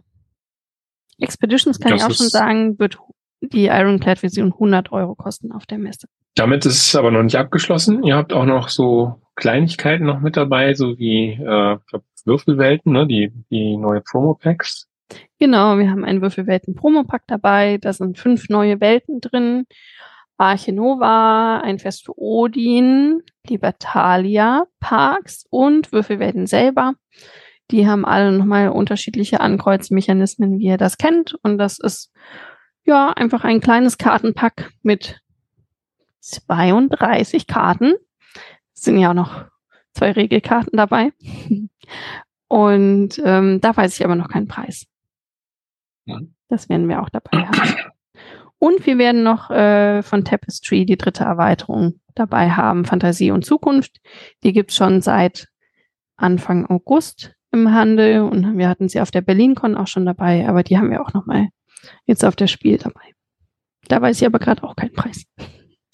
Expeditions 1.18 1.80
kann 1.80 1.92
Das 1.92 2.00
ich 2.00 2.06
auch 2.06 2.14
schon 2.14 2.28
sagen, 2.28 2.78
wird 2.78 2.98
die 3.40 3.66
Ironclad-Version 3.66 4.52
100 4.52 4.92
Euro 4.92 5.14
kosten 5.14 5.52
auf 5.52 5.66
der 5.66 5.78
Messe. 5.78 6.08
Damit 6.34 6.66
ist 6.66 6.88
es 6.88 6.94
aber 6.94 7.10
noch 7.10 7.22
nicht 7.22 7.36
abgeschlossen. 7.36 8.02
Ihr 8.02 8.16
habt 8.16 8.32
auch 8.32 8.44
noch 8.44 8.68
so 8.68 9.20
Kleinigkeiten 9.36 10.04
noch 10.04 10.20
mit 10.20 10.36
dabei, 10.36 10.74
so 10.74 10.98
wie 10.98 11.32
äh, 11.32 11.78
glaub, 11.86 12.04
Würfelwelten, 12.24 12.92
ne? 12.92 13.06
die, 13.06 13.32
die 13.50 13.76
neue 13.76 14.00
Promo-Packs. 14.00 14.88
Genau, 15.38 15.78
wir 15.78 15.90
haben 15.90 16.04
einen 16.04 16.20
Würfelwelten-Promopack 16.20 17.22
dabei. 17.26 17.78
Da 17.78 17.92
sind 17.92 18.18
fünf 18.18 18.48
neue 18.48 18.80
Welten 18.80 19.20
drin. 19.20 19.66
Arche 20.38 20.72
Nova, 20.72 21.58
ein 21.58 21.78
Fest 21.78 22.06
für 22.06 22.16
Odin, 22.16 23.22
Libertalia, 23.46 24.66
Parks 24.80 25.44
und 25.50 25.92
Würfelwelten 25.92 26.46
selber. 26.46 26.94
Die 27.70 27.86
haben 27.86 28.06
alle 28.06 28.32
nochmal 28.32 28.70
unterschiedliche 28.70 29.40
Ankreuzmechanismen, 29.40 30.58
wie 30.58 30.66
ihr 30.66 30.78
das 30.78 30.96
kennt. 30.96 31.34
Und 31.42 31.58
das 31.58 31.78
ist 31.78 32.12
ja 32.84 33.10
einfach 33.10 33.44
ein 33.44 33.60
kleines 33.60 33.98
Kartenpack 33.98 34.72
mit 34.82 35.20
32 36.20 37.46
Karten. 37.46 37.94
Es 38.74 38.82
sind 38.82 38.98
ja 38.98 39.10
auch 39.10 39.14
noch 39.14 39.44
zwei 39.92 40.12
Regelkarten 40.12 40.76
dabei. 40.76 41.12
Und 42.48 43.20
ähm, 43.24 43.60
da 43.60 43.76
weiß 43.76 43.98
ich 43.98 44.04
aber 44.04 44.14
noch 44.14 44.28
keinen 44.28 44.48
Preis. 44.48 44.86
Mhm. 46.06 46.34
Das 46.48 46.68
werden 46.70 46.88
wir 46.88 47.02
auch 47.02 47.10
dabei 47.10 47.46
haben. 47.46 47.92
Und 48.58 48.86
wir 48.86 48.98
werden 48.98 49.22
noch 49.22 49.50
äh, 49.50 50.02
von 50.02 50.24
Tapestry 50.24 50.84
die 50.84 50.96
dritte 50.96 51.24
Erweiterung 51.24 52.00
dabei 52.14 52.50
haben, 52.50 52.84
Fantasie 52.84 53.30
und 53.30 53.44
Zukunft. 53.44 54.00
Die 54.42 54.52
gibt's 54.52 54.76
schon 54.76 55.00
seit 55.00 55.48
Anfang 56.16 56.66
August 56.66 57.34
im 57.52 57.72
Handel 57.72 58.22
und 58.22 58.58
wir 58.58 58.68
hatten 58.68 58.88
sie 58.88 59.00
auf 59.00 59.10
der 59.10 59.20
BerlinCon 59.20 59.76
auch 59.76 59.86
schon 59.86 60.04
dabei, 60.04 60.48
aber 60.48 60.62
die 60.62 60.76
haben 60.76 60.90
wir 60.90 61.00
auch 61.00 61.14
nochmal 61.14 61.48
jetzt 62.04 62.24
auf 62.24 62.36
der 62.36 62.48
Spiel 62.48 62.76
dabei. 62.76 63.14
Da 63.86 64.02
weiß 64.02 64.20
ich 64.20 64.26
aber 64.26 64.38
gerade 64.38 64.62
auch 64.64 64.76
keinen 64.76 64.92
Preis. 64.92 65.24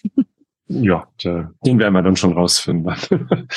Ja, 0.66 1.06
den 1.18 1.78
werden 1.78 1.92
wir 1.92 2.02
dann 2.02 2.16
schon 2.16 2.32
rausfinden. 2.32 2.96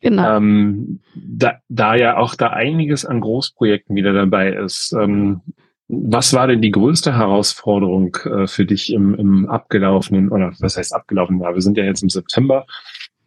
genau. 0.00 0.36
Ähm, 0.36 1.00
da, 1.16 1.58
da 1.68 1.96
ja 1.96 2.18
auch 2.18 2.36
da 2.36 2.50
einiges 2.50 3.04
an 3.04 3.20
Großprojekten 3.20 3.96
wieder 3.96 4.12
dabei 4.12 4.52
ist, 4.52 4.92
ähm, 4.92 5.40
was 5.88 6.32
war 6.32 6.46
denn 6.48 6.62
die 6.62 6.70
größte 6.70 7.16
Herausforderung 7.16 8.16
äh, 8.24 8.46
für 8.46 8.64
dich 8.64 8.92
im, 8.92 9.14
im 9.14 9.48
abgelaufenen, 9.48 10.30
oder 10.30 10.52
was 10.58 10.76
heißt 10.76 10.94
abgelaufenen 10.94 11.40
Jahr? 11.40 11.54
Wir 11.54 11.62
sind 11.62 11.76
ja 11.76 11.84
jetzt 11.84 12.02
im 12.02 12.10
September, 12.10 12.66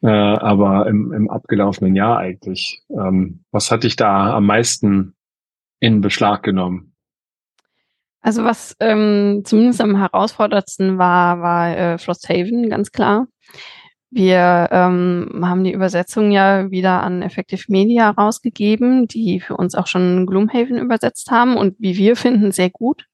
äh, 0.01 0.07
aber 0.07 0.87
im, 0.87 1.13
im 1.13 1.29
abgelaufenen 1.29 1.95
Jahr 1.95 2.17
eigentlich. 2.17 2.83
Ähm, 2.89 3.43
was 3.51 3.71
hat 3.71 3.83
dich 3.83 3.95
da 3.95 4.35
am 4.35 4.45
meisten 4.45 5.15
in 5.79 6.01
Beschlag 6.01 6.43
genommen? 6.43 6.93
Also 8.21 8.43
was 8.43 8.75
ähm, 8.81 9.43
zumindest 9.45 9.79
am 9.79 9.95
herausforderndsten 9.95 10.97
war, 10.97 11.41
war 11.41 11.77
äh, 11.77 11.97
Frosthaven, 11.97 12.69
ganz 12.69 12.91
klar. 12.91 13.27
Wir 14.11 14.69
ähm, 14.71 15.41
haben 15.43 15.63
die 15.63 15.73
Übersetzung 15.73 16.31
ja 16.31 16.71
wieder 16.71 17.03
an 17.03 17.21
Effective 17.21 17.63
Media 17.67 18.09
rausgegeben, 18.09 19.07
die 19.07 19.39
für 19.39 19.55
uns 19.55 19.75
auch 19.75 19.85
schon 19.85 20.25
Gloomhaven 20.25 20.77
übersetzt 20.77 21.29
haben 21.29 21.57
und 21.57 21.75
wie 21.79 21.95
wir 21.95 22.15
finden, 22.15 22.51
sehr 22.51 22.71
gut. 22.71 23.05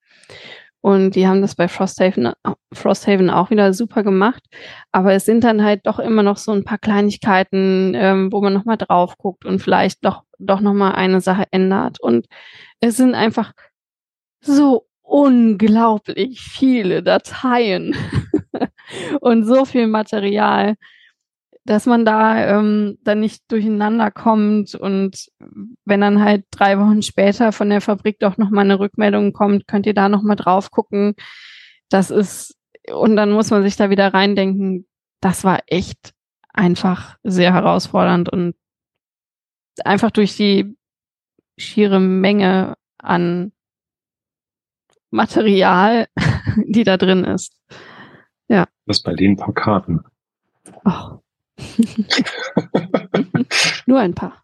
Und 0.86 1.16
die 1.16 1.28
haben 1.28 1.42
das 1.42 1.56
bei 1.56 1.68
Frosthaven, 1.68 2.32
Frosthaven 2.72 3.32
auch 3.32 3.50
wieder 3.50 3.74
super 3.74 4.04
gemacht. 4.04 4.44
Aber 4.92 5.14
es 5.14 5.26
sind 5.26 5.44
dann 5.44 5.64
halt 5.64 5.88
doch 5.88 5.98
immer 5.98 6.22
noch 6.22 6.38
so 6.38 6.52
ein 6.52 6.64
paar 6.64 6.78
Kleinigkeiten, 6.78 7.94
ähm, 7.96 8.32
wo 8.32 8.40
man 8.40 8.54
nochmal 8.54 8.78
drauf 8.78 9.18
guckt 9.18 9.46
und 9.46 9.60
vielleicht 9.60 10.06
doch, 10.06 10.22
doch 10.38 10.62
nochmal 10.62 10.94
eine 10.94 11.22
Sache 11.22 11.46
ändert. 11.50 12.00
Und 12.00 12.28
es 12.82 12.98
sind 12.98 13.16
einfach 13.16 13.54
so 14.42 14.86
unglaublich 15.02 16.40
viele 16.42 17.02
Dateien 17.02 17.96
und 19.22 19.44
so 19.46 19.66
viel 19.66 19.88
Material, 19.88 20.76
dass 21.66 21.88
man 21.88 22.06
da 22.06 22.60
ähm, 22.60 22.98
dann 23.04 23.20
nicht 23.20 23.44
durcheinander 23.52 24.12
kommt 24.12 24.76
und 24.76 25.28
wenn 25.84 26.02
dann 26.02 26.24
halt 26.24 26.46
drei 26.52 26.80
Wochen 26.80 27.02
später 27.02 27.52
von 27.52 27.70
der 27.70 27.82
Fabrik 27.82 28.20
doch 28.20 28.38
nochmal 28.38 28.66
eine 28.66 28.80
Rückmeldung 28.80 29.34
kommt, 29.34 29.68
könnt 29.68 29.88
ihr 29.88 29.96
da 29.96 30.08
nochmal 30.08 30.36
drauf 30.36 30.70
gucken. 30.70 31.16
Das 31.90 32.12
ist, 32.12 32.56
und 32.92 33.16
dann 33.16 33.32
muss 33.32 33.50
man 33.50 33.64
sich 33.64 33.76
da 33.76 33.90
wieder 33.90 34.14
reindenken, 34.14 34.86
das 35.22 35.44
war 35.44 35.64
echt 35.66 36.14
einfach 36.54 37.18
sehr 37.24 37.54
herausfordernd 37.54 38.30
und 38.30 38.56
einfach 39.84 40.12
durch 40.12 40.38
die 40.38 40.76
schiere 41.58 42.00
Menge 42.00 42.76
an 42.98 43.52
Material, 45.10 46.08
die 46.68 46.84
da 46.84 46.98
drin 46.98 47.24
ist. 47.24 47.56
Ja. 48.48 48.68
Das 48.86 49.02
bei 49.02 49.14
den 49.14 49.38
paar 49.38 49.54
Karten. 49.54 50.04
Oh. 50.84 51.20
Nur 53.86 54.00
ein 54.00 54.14
paar. 54.14 54.44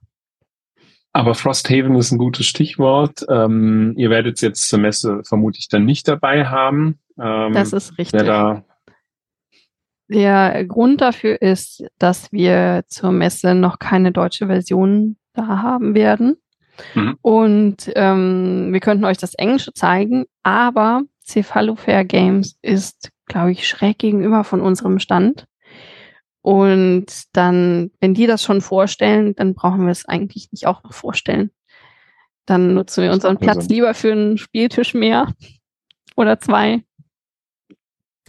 Aber 1.14 1.36
Frosthaven 1.36 1.96
ist 1.96 2.12
ein 2.12 2.18
gutes 2.18 2.46
Stichwort. 2.46 3.26
Ähm, 3.30 3.94
ihr 3.98 4.10
werdet 4.10 4.36
es 4.36 4.42
jetzt 4.42 4.70
zur 4.70 4.80
Messe 4.80 5.22
vermutlich 5.26 5.68
dann 5.68 5.84
nicht 5.86 6.08
dabei 6.08 6.46
haben. 6.46 7.00
Ähm, 7.20 7.54
das 7.54 7.74
ist 7.74 7.98
richtig. 7.98 8.22
Da 8.24 8.64
Der 10.08 10.66
Grund 10.66 11.02
dafür 11.02 11.42
ist, 11.42 11.84
dass 12.00 12.32
wir 12.32 12.86
zur 12.88 13.12
Messe 13.12 13.56
noch 13.56 13.80
keine 13.80 14.12
deutsche 14.12 14.48
Version 14.48 15.18
da 15.34 15.62
haben 15.62 15.96
werden. 15.96 16.38
Mhm. 16.96 17.18
Und 17.22 17.92
ähm, 17.96 18.70
wir 18.72 18.80
könnten 18.80 19.06
euch 19.06 19.18
das 19.18 19.34
Englische 19.34 19.74
zeigen, 19.74 20.26
aber 20.44 21.04
Cephalofair 21.26 22.06
Games 22.06 22.58
ist, 22.62 23.10
glaube 23.32 23.52
ich, 23.52 23.68
schräg 23.68 23.98
gegenüber 23.98 24.44
von 24.44 24.60
unserem 24.60 25.00
Stand. 25.00 25.46
Und 26.42 27.06
dann, 27.34 27.92
wenn 28.02 28.14
die 28.14 28.28
das 28.28 28.44
schon 28.44 28.62
vorstellen, 28.62 29.36
dann 29.36 29.54
brauchen 29.54 29.86
wir 29.86 29.92
es 29.92 30.06
eigentlich 30.06 30.52
nicht 30.52 30.68
auch 30.68 30.84
noch 30.84 30.94
vorstellen. 30.94 31.52
Dann 32.46 32.74
nutzen 32.74 33.04
wir 33.04 33.12
unseren 33.14 33.38
Platz 33.38 33.70
lieber 33.70 33.94
für 33.94 34.12
einen 34.12 34.38
Spieltisch 34.38 34.94
mehr 34.94 35.34
oder 36.18 36.40
zwei, 36.40 36.84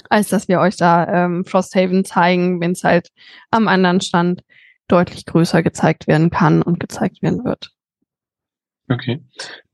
als 0.08 0.28
dass 0.28 0.46
wir 0.46 0.60
euch 0.60 0.76
da 0.76 1.24
ähm, 1.24 1.44
Frosthaven 1.44 2.04
zeigen, 2.04 2.60
wenn 2.60 2.72
es 2.72 2.84
halt 2.84 3.08
am 3.50 3.66
anderen 3.66 4.00
Stand 4.00 4.44
deutlich 4.86 5.26
größer 5.26 5.62
gezeigt 5.62 6.06
werden 6.06 6.30
kann 6.30 6.62
und 6.62 6.78
gezeigt 6.78 7.22
werden 7.22 7.44
wird. 7.44 7.72
Okay. 8.92 9.20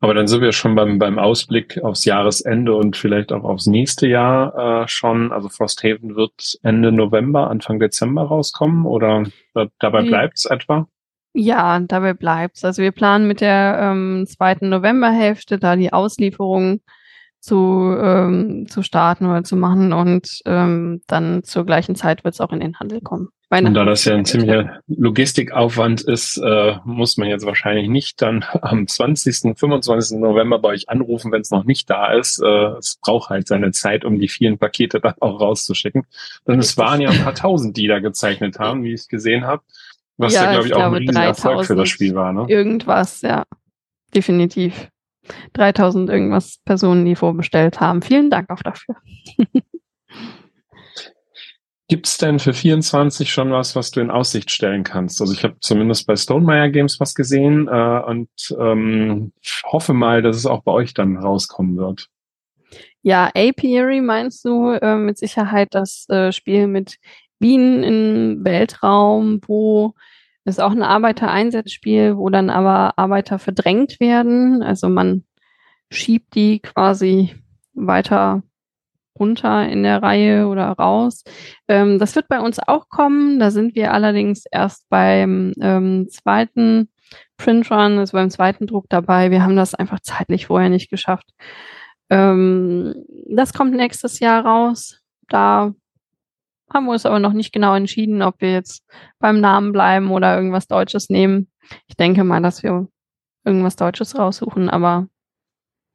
Aber 0.01 0.15
dann 0.15 0.29
sind 0.29 0.43
wir 0.43 0.53
schon 0.53 0.75
beim, 0.75 0.99
beim 0.99 1.19
Ausblick 1.19 1.83
aufs 1.83 2.05
Jahresende 2.05 2.75
und 2.75 2.97
vielleicht 2.97 3.33
auch 3.33 3.45
aufs 3.45 3.67
nächste 3.67 4.07
Jahr 4.07 4.83
äh, 4.83 4.89
schon. 4.89 5.33
Also 5.33 5.49
Frosthaven 5.49 6.17
wird 6.17 6.59
Ende 6.63 6.93
November, 6.93 7.51
Anfang 7.51 7.79
Dezember 7.81 8.23
rauskommen 8.23 8.87
oder 8.87 9.25
dabei 9.79 10.03
bleibt 10.03 10.39
es 10.39 10.45
etwa? 10.45 10.87
Ja, 11.35 11.79
dabei 11.81 12.15
bleibt's. 12.15 12.65
Also 12.65 12.83
wir 12.83 12.93
planen 12.93 13.29
mit 13.29 13.41
der 13.41 13.79
ähm, 13.81 14.27
zweiten 14.27 14.69
Novemberhälfte 14.69 15.59
da 15.59 15.77
die 15.77 15.93
Auslieferung 15.93 16.81
zu, 17.41 17.97
ähm, 18.01 18.67
zu 18.69 18.83
starten 18.83 19.27
oder 19.27 19.45
zu 19.45 19.57
machen 19.57 19.93
und 19.93 20.41
ähm, 20.45 21.03
dann 21.07 21.45
zur 21.45 21.65
gleichen 21.65 21.95
Zeit 21.95 22.25
wird 22.25 22.35
es 22.35 22.41
auch 22.41 22.53
in 22.53 22.61
den 22.61 22.79
Handel 22.79 23.01
kommen. 23.01 23.29
Und 23.51 23.73
da 23.73 23.87
das 23.87 24.05
ja 24.05 24.15
ein 24.15 24.27
ziemlicher 24.27 24.81
Logistikaufwand 24.89 26.03
ist, 26.03 26.37
äh, 26.37 26.77
muss 26.85 27.17
man 27.17 27.29
jetzt 27.29 27.47
wahrscheinlich 27.47 27.89
nicht 27.89 28.21
dann 28.21 28.45
am 28.61 28.87
20., 28.87 29.59
25. 29.59 30.19
November 30.19 30.59
bei 30.59 30.71
euch 30.71 30.91
anrufen, 30.91 31.33
wenn 31.33 31.41
es 31.41 31.51
noch 31.51 31.65
nicht 31.65 31.89
da 31.89 32.13
ist. 32.13 32.43
Äh, 32.43 32.77
es 32.79 32.99
braucht 33.01 33.31
halt 33.31 33.49
seine 33.49 33.71
Zeit, 33.71 34.05
um 34.05 34.19
die 34.19 34.29
vielen 34.29 34.59
Pakete 34.59 35.01
dann 35.01 35.15
auch 35.21 35.41
rauszuschicken. 35.41 36.05
Und 36.45 36.59
es 36.59 36.77
waren 36.77 37.01
ja 37.01 37.09
ein 37.09 37.25
paar 37.25 37.35
tausend, 37.35 37.77
die 37.79 37.87
da 37.87 38.01
gezeichnet 38.01 38.59
haben, 38.59 38.85
wie 38.85 38.93
ich 38.93 39.09
gesehen 39.09 39.47
habe. 39.47 39.63
Was 40.19 40.35
ja, 40.35 40.45
ja 40.45 40.53
glaube 40.53 40.67
ich, 40.67 40.75
auch 40.75 40.83
ein 40.83 40.95
riesen 40.95 41.17
Erfolg 41.17 41.65
für 41.65 41.77
das 41.77 41.89
Spiel 41.89 42.15
war. 42.15 42.33
Ne? 42.33 42.47
Irgendwas, 42.49 43.23
ja. 43.23 43.45
Definitiv. 44.15 44.89
3000 45.55 46.11
irgendwas 46.11 46.59
Personen, 46.65 47.05
die 47.05 47.17
vorbestellt 47.17 47.81
haben. 47.81 48.03
Vielen 48.03 48.31
Dank 48.31 48.51
auch 48.51 48.63
dafür. 48.63 48.97
Gibt's 51.91 52.19
denn 52.19 52.39
für 52.39 52.53
24 52.53 53.33
schon 53.33 53.51
was, 53.51 53.75
was 53.75 53.91
du 53.91 54.01
in 54.01 54.11
Aussicht 54.11 54.51
stellen 54.51 54.85
kannst? 54.85 55.23
Also 55.23 55.33
ich 55.33 55.43
habe 55.43 55.57
zumindest 55.61 56.07
bei 56.07 56.17
Stonemeyer 56.17 56.69
Games 56.69 57.01
was 57.01 57.15
gesehen 57.15 57.67
äh, 57.67 58.03
und 58.07 58.29
ähm, 58.61 59.33
hoffe 59.65 59.95
mal, 59.95 60.21
dass 60.21 60.37
es 60.37 60.45
auch 60.45 60.63
bei 60.63 60.73
euch 60.73 60.93
dann 60.93 61.17
rauskommen 61.17 61.79
wird. 61.79 62.09
Ja, 63.01 63.31
Apiary 63.35 64.03
meinst 64.03 64.45
du 64.45 64.73
äh, 64.73 64.97
mit 64.97 65.17
Sicherheit 65.17 65.69
das 65.71 66.07
äh, 66.11 66.31
Spiel 66.31 66.67
mit 66.67 66.99
Bienen 67.39 67.83
im 67.83 68.45
Weltraum, 68.45 69.41
wo 69.47 69.95
es 70.49 70.59
auch 70.59 70.73
ein 70.73 70.83
Arbeitereinsatzspiel, 70.83 72.17
wo 72.17 72.29
dann 72.31 72.51
aber 72.51 72.99
Arbeiter 72.99 73.39
verdrängt 73.39 74.01
werden. 74.01 74.63
Also 74.63 74.89
man 74.89 75.25
schiebt 75.91 76.35
die 76.35 76.61
quasi 76.61 77.35
weiter 77.75 78.43
runter 79.19 79.69
in 79.69 79.83
der 79.83 80.03
Reihe 80.03 80.47
oder 80.47 80.69
raus. 80.71 81.25
Ähm, 81.67 81.99
das 81.99 82.15
wird 82.15 82.29
bei 82.29 82.41
uns 82.41 82.59
auch 82.59 82.89
kommen. 82.89 83.39
Da 83.39 83.51
sind 83.51 83.75
wir 83.75 83.93
allerdings 83.93 84.45
erst 84.51 84.89
beim 84.89 85.53
ähm, 85.61 86.09
zweiten 86.09 86.89
Printrun, 87.37 87.99
also 87.99 88.13
beim 88.13 88.31
zweiten 88.31 88.67
Druck 88.67 88.87
dabei. 88.89 89.31
Wir 89.31 89.43
haben 89.43 89.57
das 89.57 89.75
einfach 89.75 90.01
zeitlich 90.01 90.47
vorher 90.47 90.71
nicht 90.71 90.91
geschafft. 90.91 91.31
Ähm, 92.11 92.95
das 93.29 93.53
kommt 93.53 93.75
nächstes 93.75 94.21
Jahr 94.21 94.45
raus. 94.45 95.01
Da 95.29 95.73
haben 96.73 96.87
wir 96.87 96.93
uns 96.93 97.07
aber 97.07 97.19
noch 97.19 97.33
nicht 97.33 97.53
genau 97.53 97.75
entschieden, 97.75 98.23
ob 98.23 98.41
wir 98.41 98.53
jetzt 98.53 98.85
beim 99.19 99.41
Namen 99.41 99.73
bleiben 99.73 100.11
oder 100.11 100.37
irgendwas 100.37 100.67
Deutsches 100.67 101.09
nehmen. 101.09 101.49
Ich 101.87 101.97
denke 101.97 102.25
mal, 102.25 102.43
dass 102.43 102.63
wir 102.63 102.89
irgendwas 103.45 103.77
Deutsches 103.77 104.19
raussuchen, 104.19 104.69
aber 104.69 105.09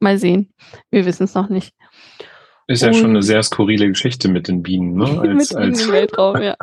mal 0.00 0.18
sehen. 0.18 0.52
Wir 0.90 1.06
wissen 1.06 1.24
es 1.24 1.34
noch 1.34 1.48
nicht. 1.48 1.74
Ist 2.66 2.82
ja 2.82 2.88
und 2.88 2.94
schon 2.94 3.10
eine 3.10 3.22
sehr 3.22 3.42
skurrile 3.42 3.88
Geschichte 3.88 4.28
mit 4.28 4.48
den 4.48 4.62
Bienen, 4.62 4.94
ne? 4.94 5.20
Als, 5.20 5.52
mit 5.52 5.56
als 5.56 5.88
Weltraum, 5.90 6.40
ja. 6.42 6.56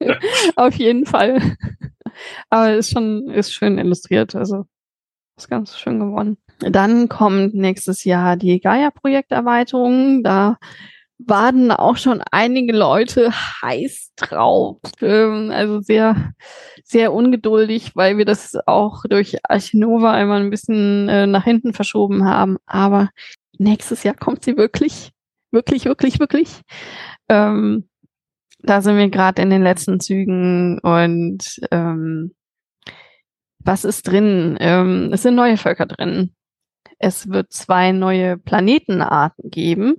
Auf 0.56 0.74
jeden 0.74 1.06
Fall. 1.06 1.56
Aber 2.48 2.74
ist 2.74 2.90
schon, 2.90 3.28
ist 3.28 3.52
schön 3.52 3.78
illustriert, 3.78 4.34
also 4.34 4.64
ist 5.36 5.48
ganz 5.48 5.78
schön 5.78 6.00
geworden. 6.00 6.38
Dann 6.58 7.08
kommt 7.08 7.54
nächstes 7.54 8.04
Jahr 8.04 8.36
die 8.36 8.60
Gaia-Projekterweiterung. 8.60 10.22
Da 10.22 10.58
waren 11.26 11.70
auch 11.70 11.96
schon 11.96 12.22
einige 12.30 12.72
Leute 12.72 13.30
heiß 13.32 14.12
drauf. 14.16 14.78
Ähm, 15.00 15.50
also 15.52 15.80
sehr, 15.80 16.32
sehr 16.84 17.12
ungeduldig, 17.12 17.92
weil 17.94 18.18
wir 18.18 18.24
das 18.24 18.56
auch 18.66 19.04
durch 19.08 19.36
Archinova 19.44 20.12
einmal 20.12 20.40
ein 20.40 20.50
bisschen 20.50 21.08
äh, 21.08 21.26
nach 21.26 21.44
hinten 21.44 21.72
verschoben 21.72 22.24
haben. 22.24 22.58
Aber 22.66 23.10
nächstes 23.58 24.02
Jahr 24.02 24.14
kommt 24.14 24.44
sie 24.44 24.56
wirklich, 24.56 25.12
wirklich, 25.50 25.84
wirklich, 25.84 26.20
wirklich. 26.20 26.62
Ähm, 27.28 27.88
da 28.62 28.82
sind 28.82 28.96
wir 28.96 29.08
gerade 29.08 29.42
in 29.42 29.50
den 29.50 29.62
letzten 29.62 30.00
Zügen 30.00 30.78
und 30.80 31.60
ähm, 31.70 32.34
was 33.58 33.84
ist 33.84 34.08
drin? 34.08 34.56
Ähm, 34.60 35.10
es 35.12 35.22
sind 35.22 35.34
neue 35.34 35.56
Völker 35.56 35.86
drin. 35.86 36.34
Es 36.98 37.28
wird 37.28 37.52
zwei 37.52 37.92
neue 37.92 38.36
Planetenarten 38.36 39.50
geben 39.50 39.96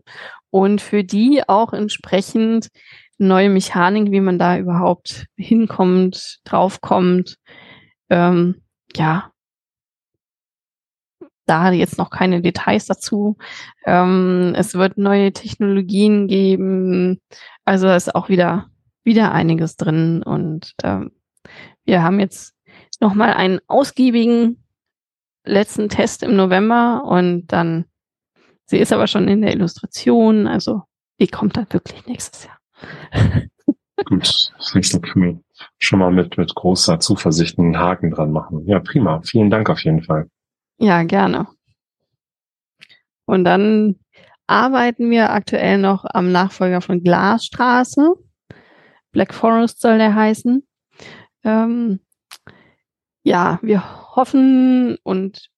und 0.50 0.82
für 0.82 1.04
die 1.04 1.44
auch 1.48 1.74
entsprechend 1.74 2.70
neue 3.18 3.50
Mechanik, 3.50 4.12
wie 4.12 4.22
man 4.22 4.40
da 4.40 4.58
überhaupt 4.58 5.28
hinkommt, 5.38 6.40
draufkommt. 6.44 7.38
Ähm, 8.10 8.62
ja, 8.96 9.32
da 11.46 11.72
jetzt 11.72 11.98
noch 11.98 12.10
keine 12.10 12.42
Details 12.42 12.86
dazu. 12.86 13.38
Ähm, 13.86 14.54
es 14.56 14.74
wird 14.74 14.98
neue 14.98 15.34
Technologien 15.34 16.28
geben. 16.28 17.20
Also 17.66 17.90
ist 17.90 18.16
auch 18.16 18.30
wieder, 18.30 18.70
wieder 19.04 19.32
einiges 19.32 19.76
drin. 19.76 20.24
Und 20.24 20.74
ähm, 20.84 21.12
wir 21.84 22.04
haben 22.04 22.20
jetzt 22.20 22.54
nochmal 23.02 23.34
einen 23.34 23.60
ausgiebigen 23.68 24.61
letzten 25.44 25.90
Test 25.90 26.24
im 26.24 26.36
November 26.36 27.04
und 27.06 27.48
dann, 27.48 27.86
sie 28.66 28.78
ist 28.78 28.94
aber 28.94 29.08
schon 29.08 29.28
in 29.28 29.42
der 29.42 29.54
Illustration, 29.54 30.48
also 30.48 30.84
die 31.20 31.28
kommt 31.28 31.58
dann 31.58 31.68
wirklich 31.70 32.06
nächstes 32.06 32.46
Jahr. 32.46 32.60
Gut, 34.06 34.52
wir 34.64 35.40
schon 35.78 36.00
mal 36.00 36.12
mit, 36.12 36.38
mit 36.38 36.56
großer 36.56 37.00
Zuversicht 37.00 37.60
einen 37.60 37.78
Haken 37.78 38.12
dran 38.12 38.32
machen. 38.32 38.66
Ja, 38.66 38.80
prima. 38.80 39.22
Vielen 39.24 39.50
Dank 39.52 39.70
auf 39.70 39.84
jeden 39.84 40.02
Fall. 40.02 40.28
Ja, 40.80 41.04
gerne. 41.04 41.48
Und 43.26 43.44
dann 43.44 44.00
arbeiten 44.48 45.10
wir 45.12 45.32
aktuell 45.32 45.78
noch 45.78 46.04
am 46.06 46.32
Nachfolger 46.32 46.82
von 46.82 47.04
Glasstraße. 47.04 48.16
Black 49.12 49.34
Forest 49.34 49.82
soll 49.82 49.98
der 49.98 50.16
heißen. 50.16 50.68
Ähm, 51.44 52.00
ja, 53.24 53.60
wir 53.62 54.16
hoffen 54.16 54.98
und 55.04 55.50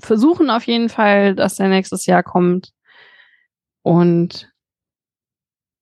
versuchen 0.00 0.50
auf 0.50 0.64
jeden 0.64 0.88
Fall, 0.88 1.34
dass 1.34 1.56
der 1.56 1.68
nächstes 1.68 2.06
Jahr 2.06 2.22
kommt. 2.22 2.72
Und 3.82 4.52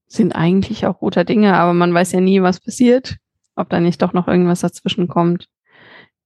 sind 0.07 0.35
eigentlich 0.35 0.87
auch 0.87 1.01
guter 1.01 1.25
Dinge, 1.25 1.55
aber 1.55 1.73
man 1.73 1.93
weiß 1.93 2.13
ja 2.13 2.21
nie, 2.21 2.43
was 2.43 2.61
passiert, 2.61 3.17
ob 3.57 3.69
da 3.69 3.81
nicht 3.81 4.01
doch 4.03 4.13
noch 4.13 4.29
irgendwas 4.29 4.61
dazwischen 4.61 5.09
kommt. 5.09 5.49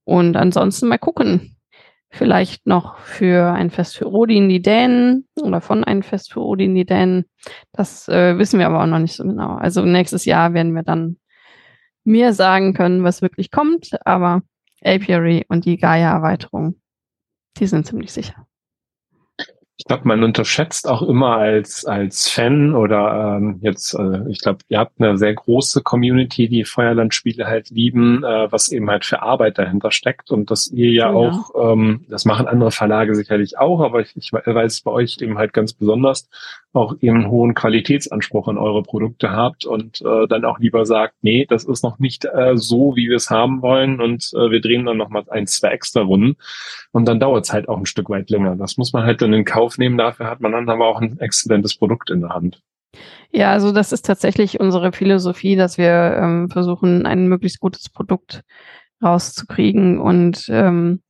Und 0.05 0.37
ansonsten 0.37 0.89
mal 0.89 0.99
gucken. 0.99 1.57
Vielleicht 2.13 2.67
noch 2.67 2.99
für 2.99 3.53
ein 3.53 3.71
Fest 3.71 3.97
für 3.97 4.11
Odin 4.11 4.49
die 4.49 4.61
Dänen 4.61 5.29
oder 5.41 5.61
von 5.61 5.85
einem 5.85 6.03
Fest 6.03 6.33
für 6.33 6.41
Odin 6.41 6.75
die 6.75 6.85
Dänen. 6.85 7.25
Das 7.73 8.09
äh, 8.09 8.37
wissen 8.37 8.59
wir 8.59 8.67
aber 8.67 8.83
auch 8.83 8.87
noch 8.87 8.99
nicht 8.99 9.15
so 9.15 9.23
genau. 9.23 9.55
Also 9.55 9.85
nächstes 9.85 10.25
Jahr 10.25 10.53
werden 10.53 10.75
wir 10.75 10.83
dann 10.83 11.19
mehr 12.03 12.33
sagen 12.33 12.75
können, 12.75 13.05
was 13.05 13.23
wirklich 13.23 13.53
kommt. 13.53 13.91
Aber 14.05 14.43
Apiary 14.85 15.45
und 15.49 15.65
die 15.65 15.77
Gaia-Erweiterung, 15.77 16.81
die 17.59 17.67
sind 17.67 17.87
ziemlich 17.87 18.13
sicher. 18.13 18.47
Ich 19.77 19.87
glaube, 19.87 20.07
man 20.07 20.23
unterschätzt 20.23 20.87
auch 20.87 21.01
immer 21.01 21.39
als 21.39 21.87
als 21.87 22.29
Fan 22.29 22.75
oder 22.75 23.39
ähm, 23.39 23.61
jetzt, 23.63 23.95
äh, 23.95 24.29
ich 24.29 24.41
glaube, 24.41 24.59
ihr 24.69 24.79
habt 24.79 25.01
eine 25.01 25.17
sehr 25.17 25.33
große 25.33 25.81
Community, 25.81 26.49
die 26.49 26.67
Feuerlandspiele 26.67 27.47
halt 27.47 27.71
lieben, 27.71 28.23
äh, 28.23 28.53
was 28.53 28.71
eben 28.71 28.91
halt 28.91 29.07
für 29.07 29.23
Arbeit 29.23 29.57
dahinter 29.57 29.91
steckt 29.91 30.31
und 30.31 30.51
dass 30.51 30.71
ihr 30.71 30.91
ja, 30.93 31.09
ja. 31.09 31.17
auch, 31.17 31.73
ähm, 31.73 32.05
das 32.11 32.27
machen 32.27 32.47
andere 32.47 32.73
Verlage 32.73 33.15
sicherlich 33.15 33.57
auch, 33.57 33.81
aber 33.81 34.03
ich, 34.03 34.15
ich 34.17 34.31
weiß 34.35 34.83
bei 34.83 34.91
euch 34.91 35.17
eben 35.23 35.39
halt 35.39 35.55
ganz 35.55 35.73
besonders, 35.73 36.29
auch 36.73 36.95
eben 37.01 37.29
hohen 37.29 37.55
Qualitätsanspruch 37.55 38.47
an 38.47 38.59
eure 38.59 38.83
Produkte 38.83 39.31
habt 39.31 39.65
und 39.65 40.01
äh, 40.03 40.29
dann 40.29 40.45
auch 40.45 40.61
lieber 40.61 40.87
sagt, 40.87 41.15
nee, 41.23 41.45
das 41.49 41.65
ist 41.65 41.83
noch 41.83 41.99
nicht 41.99 42.25
äh, 42.27 42.57
so, 42.57 42.95
wie 42.95 43.09
wir 43.09 43.17
es 43.17 43.29
haben 43.31 43.61
wollen 43.61 44.01
und 44.01 44.31
äh, 44.35 44.51
wir 44.51 44.61
drehen 44.61 44.87
dann 44.87 44.97
noch 44.97 45.09
mal 45.09 45.25
ein, 45.31 45.47
zwei 45.49 45.69
extra 45.69 46.03
Runden 46.03 46.37
und 46.93 47.07
dann 47.07 47.19
dauert 47.19 47.45
es 47.45 47.53
halt 47.53 47.69
auch 47.69 47.79
ein 47.79 47.87
Stück 47.87 48.09
weit 48.09 48.31
länger. 48.31 48.55
Das 48.55 48.77
muss 48.77 48.93
man 48.93 49.05
halt 49.05 49.21
dann 49.21 49.33
in 49.33 49.45
Kauf 49.45 49.79
nehmen, 49.79 49.99
dafür 49.99 50.27
hat 50.27 50.41
man 50.41 50.53
dann 50.53 50.69
aber 50.69 50.87
auch 50.87 51.01
ein 51.01 51.19
exzellentes 51.19 51.77
Produkt 51.77 52.11
in 52.11 52.21
der 52.21 52.31
Hand. 52.31 52.63
Ja, 53.33 53.51
also 53.51 53.73
das 53.73 53.93
ist 53.93 54.07
tatsächlich 54.07 54.61
unsere 54.61 54.93
Philosophie, 54.93 55.57
dass 55.57 55.77
wir 55.77 56.17
ähm, 56.21 56.51
versuchen, 56.51 57.05
ein 57.07 57.29
möglichst 57.29 57.61
gutes 57.61 57.89
Produkt 57.89 58.43
rauszukriegen 59.03 59.99
und 59.99 60.47
ähm, 60.51 61.01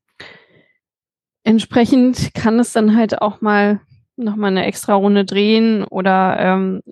entsprechend 1.45 2.33
kann 2.35 2.59
es 2.59 2.73
dann 2.73 2.97
halt 2.97 3.21
auch 3.21 3.41
mal 3.41 3.81
nochmal 4.25 4.51
eine 4.51 4.67
extra 4.67 4.95
Runde 4.95 5.25
drehen 5.25 5.85
oder 5.85 6.37
ähm, 6.39 6.83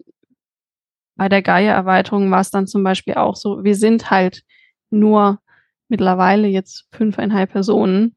bei 1.17 1.29
der 1.29 1.43
Gaia-Erweiterung 1.43 2.31
war 2.31 2.41
es 2.41 2.51
dann 2.51 2.67
zum 2.67 2.85
Beispiel 2.85 3.15
auch 3.15 3.35
so, 3.35 3.65
wir 3.65 3.75
sind 3.75 4.11
halt 4.11 4.43
nur 4.91 5.41
mittlerweile 5.89 6.47
jetzt 6.47 6.87
fünfeinhalb 6.93 7.51
Personen 7.51 8.17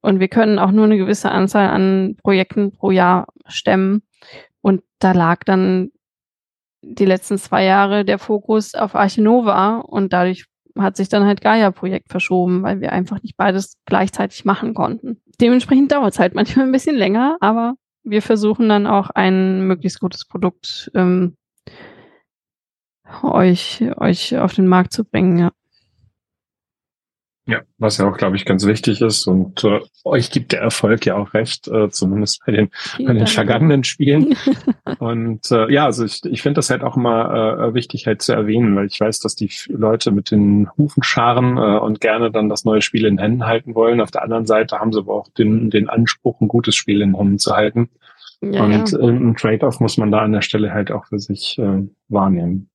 und 0.00 0.20
wir 0.20 0.28
können 0.28 0.58
auch 0.58 0.72
nur 0.72 0.84
eine 0.84 0.96
gewisse 0.96 1.30
Anzahl 1.30 1.68
an 1.68 2.16
Projekten 2.22 2.72
pro 2.72 2.90
Jahr 2.90 3.26
stemmen. 3.46 4.02
Und 4.62 4.82
da 4.98 5.12
lag 5.12 5.44
dann 5.44 5.90
die 6.82 7.04
letzten 7.04 7.38
zwei 7.38 7.64
Jahre 7.64 8.04
der 8.04 8.18
Fokus 8.18 8.74
auf 8.74 8.94
Archinova 8.94 9.78
und 9.78 10.12
dadurch 10.12 10.46
hat 10.78 10.96
sich 10.96 11.08
dann 11.08 11.24
halt 11.24 11.40
Gaia-Projekt 11.40 12.08
verschoben, 12.10 12.62
weil 12.62 12.80
wir 12.80 12.92
einfach 12.92 13.22
nicht 13.22 13.36
beides 13.36 13.76
gleichzeitig 13.84 14.44
machen 14.44 14.72
konnten. 14.74 15.20
Dementsprechend 15.40 15.92
dauert 15.92 16.14
es 16.14 16.18
halt 16.18 16.34
manchmal 16.34 16.66
ein 16.66 16.72
bisschen 16.72 16.96
länger, 16.96 17.36
aber 17.40 17.74
wir 18.02 18.22
versuchen 18.22 18.68
dann 18.68 18.86
auch 18.86 19.10
ein 19.10 19.66
möglichst 19.66 20.00
gutes 20.00 20.24
Produkt 20.24 20.90
ähm, 20.94 21.36
euch, 23.22 23.82
euch 23.96 24.38
auf 24.38 24.54
den 24.54 24.66
Markt 24.66 24.92
zu 24.92 25.04
bringen. 25.04 25.38
Ja. 25.38 25.50
Ja, 27.46 27.62
was 27.78 27.98
ja 27.98 28.08
auch, 28.08 28.16
glaube 28.16 28.36
ich, 28.36 28.44
ganz 28.44 28.66
wichtig 28.66 29.00
ist. 29.00 29.26
Und 29.26 29.64
äh, 29.64 29.80
euch 30.04 30.30
gibt 30.30 30.52
der 30.52 30.60
Erfolg 30.60 31.06
ja 31.06 31.16
auch 31.16 31.34
recht, 31.34 31.66
äh, 31.68 31.88
zumindest 31.90 32.42
bei 32.44 32.52
den, 32.52 32.70
bei 32.98 33.12
den 33.12 33.26
vergangenen 33.26 33.82
Spielen. 33.82 34.36
und 34.98 35.50
äh, 35.50 35.72
ja, 35.72 35.86
also 35.86 36.04
ich, 36.04 36.24
ich 36.24 36.42
finde 36.42 36.58
das 36.58 36.70
halt 36.70 36.82
auch 36.82 36.96
immer 36.96 37.58
äh, 37.58 37.74
wichtig 37.74 38.06
halt 38.06 38.22
zu 38.22 38.34
erwähnen, 38.34 38.76
weil 38.76 38.86
ich 38.86 39.00
weiß, 39.00 39.20
dass 39.20 39.34
die 39.34 39.50
Leute 39.68 40.10
mit 40.10 40.30
den 40.30 40.68
Hufen 40.76 41.02
scharen 41.02 41.56
äh, 41.56 41.78
und 41.78 42.00
gerne 42.00 42.30
dann 42.30 42.48
das 42.48 42.64
neue 42.64 42.82
Spiel 42.82 43.06
in 43.06 43.18
Händen 43.18 43.46
halten 43.46 43.74
wollen. 43.74 44.00
Auf 44.00 44.10
der 44.10 44.22
anderen 44.22 44.46
Seite 44.46 44.78
haben 44.78 44.92
sie 44.92 45.00
aber 45.00 45.14
auch 45.14 45.28
den, 45.28 45.70
den 45.70 45.88
Anspruch, 45.88 46.40
ein 46.40 46.48
gutes 46.48 46.76
Spiel 46.76 47.00
in 47.00 47.16
Händen 47.16 47.38
zu 47.38 47.56
halten. 47.56 47.88
Ja, 48.42 48.64
und 48.64 48.92
ja. 48.92 48.98
Äh, 48.98 49.08
ein 49.08 49.36
Trade-off 49.36 49.80
muss 49.80 49.96
man 49.96 50.10
da 50.10 50.20
an 50.20 50.32
der 50.32 50.42
Stelle 50.42 50.72
halt 50.72 50.92
auch 50.92 51.06
für 51.06 51.18
sich 51.18 51.58
äh, 51.58 51.82
wahrnehmen. 52.08 52.70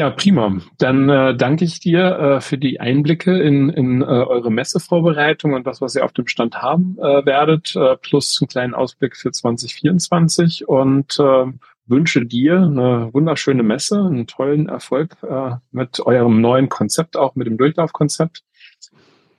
Ja, 0.00 0.08
prima. 0.08 0.56
Dann 0.78 1.10
äh, 1.10 1.36
danke 1.36 1.66
ich 1.66 1.78
dir 1.78 2.18
äh, 2.18 2.40
für 2.40 2.56
die 2.56 2.80
Einblicke 2.80 3.38
in, 3.38 3.68
in 3.68 4.00
äh, 4.00 4.06
eure 4.06 4.50
Messevorbereitung 4.50 5.52
und 5.52 5.66
das, 5.66 5.82
was 5.82 5.94
ihr 5.94 6.06
auf 6.06 6.14
dem 6.14 6.26
Stand 6.26 6.62
haben 6.62 6.96
äh, 6.98 7.26
werdet, 7.26 7.76
äh, 7.76 7.98
plus 7.98 8.38
einen 8.40 8.48
kleinen 8.48 8.74
Ausblick 8.74 9.14
für 9.14 9.30
2024 9.30 10.66
und 10.66 11.18
äh, 11.18 11.52
wünsche 11.84 12.24
dir 12.24 12.62
eine 12.62 13.10
wunderschöne 13.12 13.62
Messe, 13.62 13.98
einen 13.98 14.26
tollen 14.26 14.70
Erfolg 14.70 15.18
äh, 15.22 15.56
mit 15.70 16.00
eurem 16.00 16.40
neuen 16.40 16.70
Konzept, 16.70 17.18
auch 17.18 17.34
mit 17.34 17.46
dem 17.46 17.58
Durchlaufkonzept. 17.58 18.42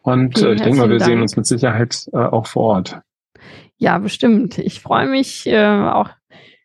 Und 0.03 0.39
äh, 0.43 0.53
ich 0.53 0.61
denke 0.61 0.77
mal, 0.77 0.91
wir 0.91 0.99
Dank. 0.99 1.09
sehen 1.09 1.21
uns 1.23 1.35
mit 1.35 1.47
Sicherheit 1.47 2.07
äh, 2.13 2.17
auch 2.17 2.45
vor 2.45 2.75
Ort. 2.75 3.01
Ja, 3.77 3.97
bestimmt. 3.97 4.59
Ich 4.59 4.79
freue 4.79 5.07
mich 5.07 5.47
äh, 5.47 5.65
auch 5.65 6.11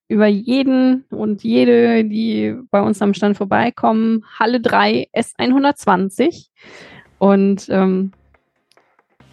über 0.08 0.26
jeden 0.26 1.04
und 1.10 1.42
jede, 1.42 2.04
die 2.04 2.56
bei 2.70 2.80
uns 2.80 3.02
am 3.02 3.14
Stand 3.14 3.36
vorbeikommen. 3.36 4.24
Halle 4.38 4.60
3 4.60 5.08
S120 5.14 6.48
und 7.18 7.68
ähm, 7.70 8.12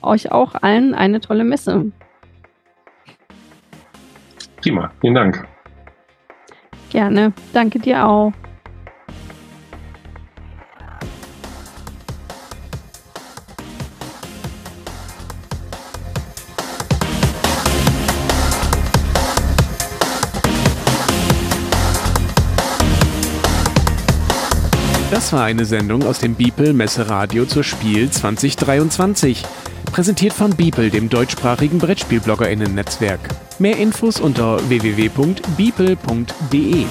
euch 0.02 0.32
auch 0.32 0.56
allen 0.56 0.94
eine 0.94 1.20
tolle 1.20 1.44
Messe. 1.44 1.92
Prima, 4.62 4.92
vielen 5.02 5.16
Dank. 5.16 5.48
Gerne, 6.90 7.34
danke 7.54 7.80
dir 7.80 8.08
auch. 8.08 8.34
War 25.34 25.46
eine 25.46 25.66
Sendung 25.66 26.04
aus 26.04 26.20
dem 26.20 26.36
Beeple 26.36 26.74
Messeradio 26.74 27.46
zur 27.46 27.64
Spiel 27.64 28.10
2023. 28.10 29.44
Präsentiert 29.92 30.32
von 30.32 30.56
Beeple, 30.56 30.92
dem 30.92 31.10
deutschsprachigen 31.10 31.80
BrettspielbloggerInnen-Netzwerk. 31.80 33.20
Mehr 33.58 33.78
Infos 33.78 34.20
unter 34.20 34.60
www.beeple.de. 34.70 36.86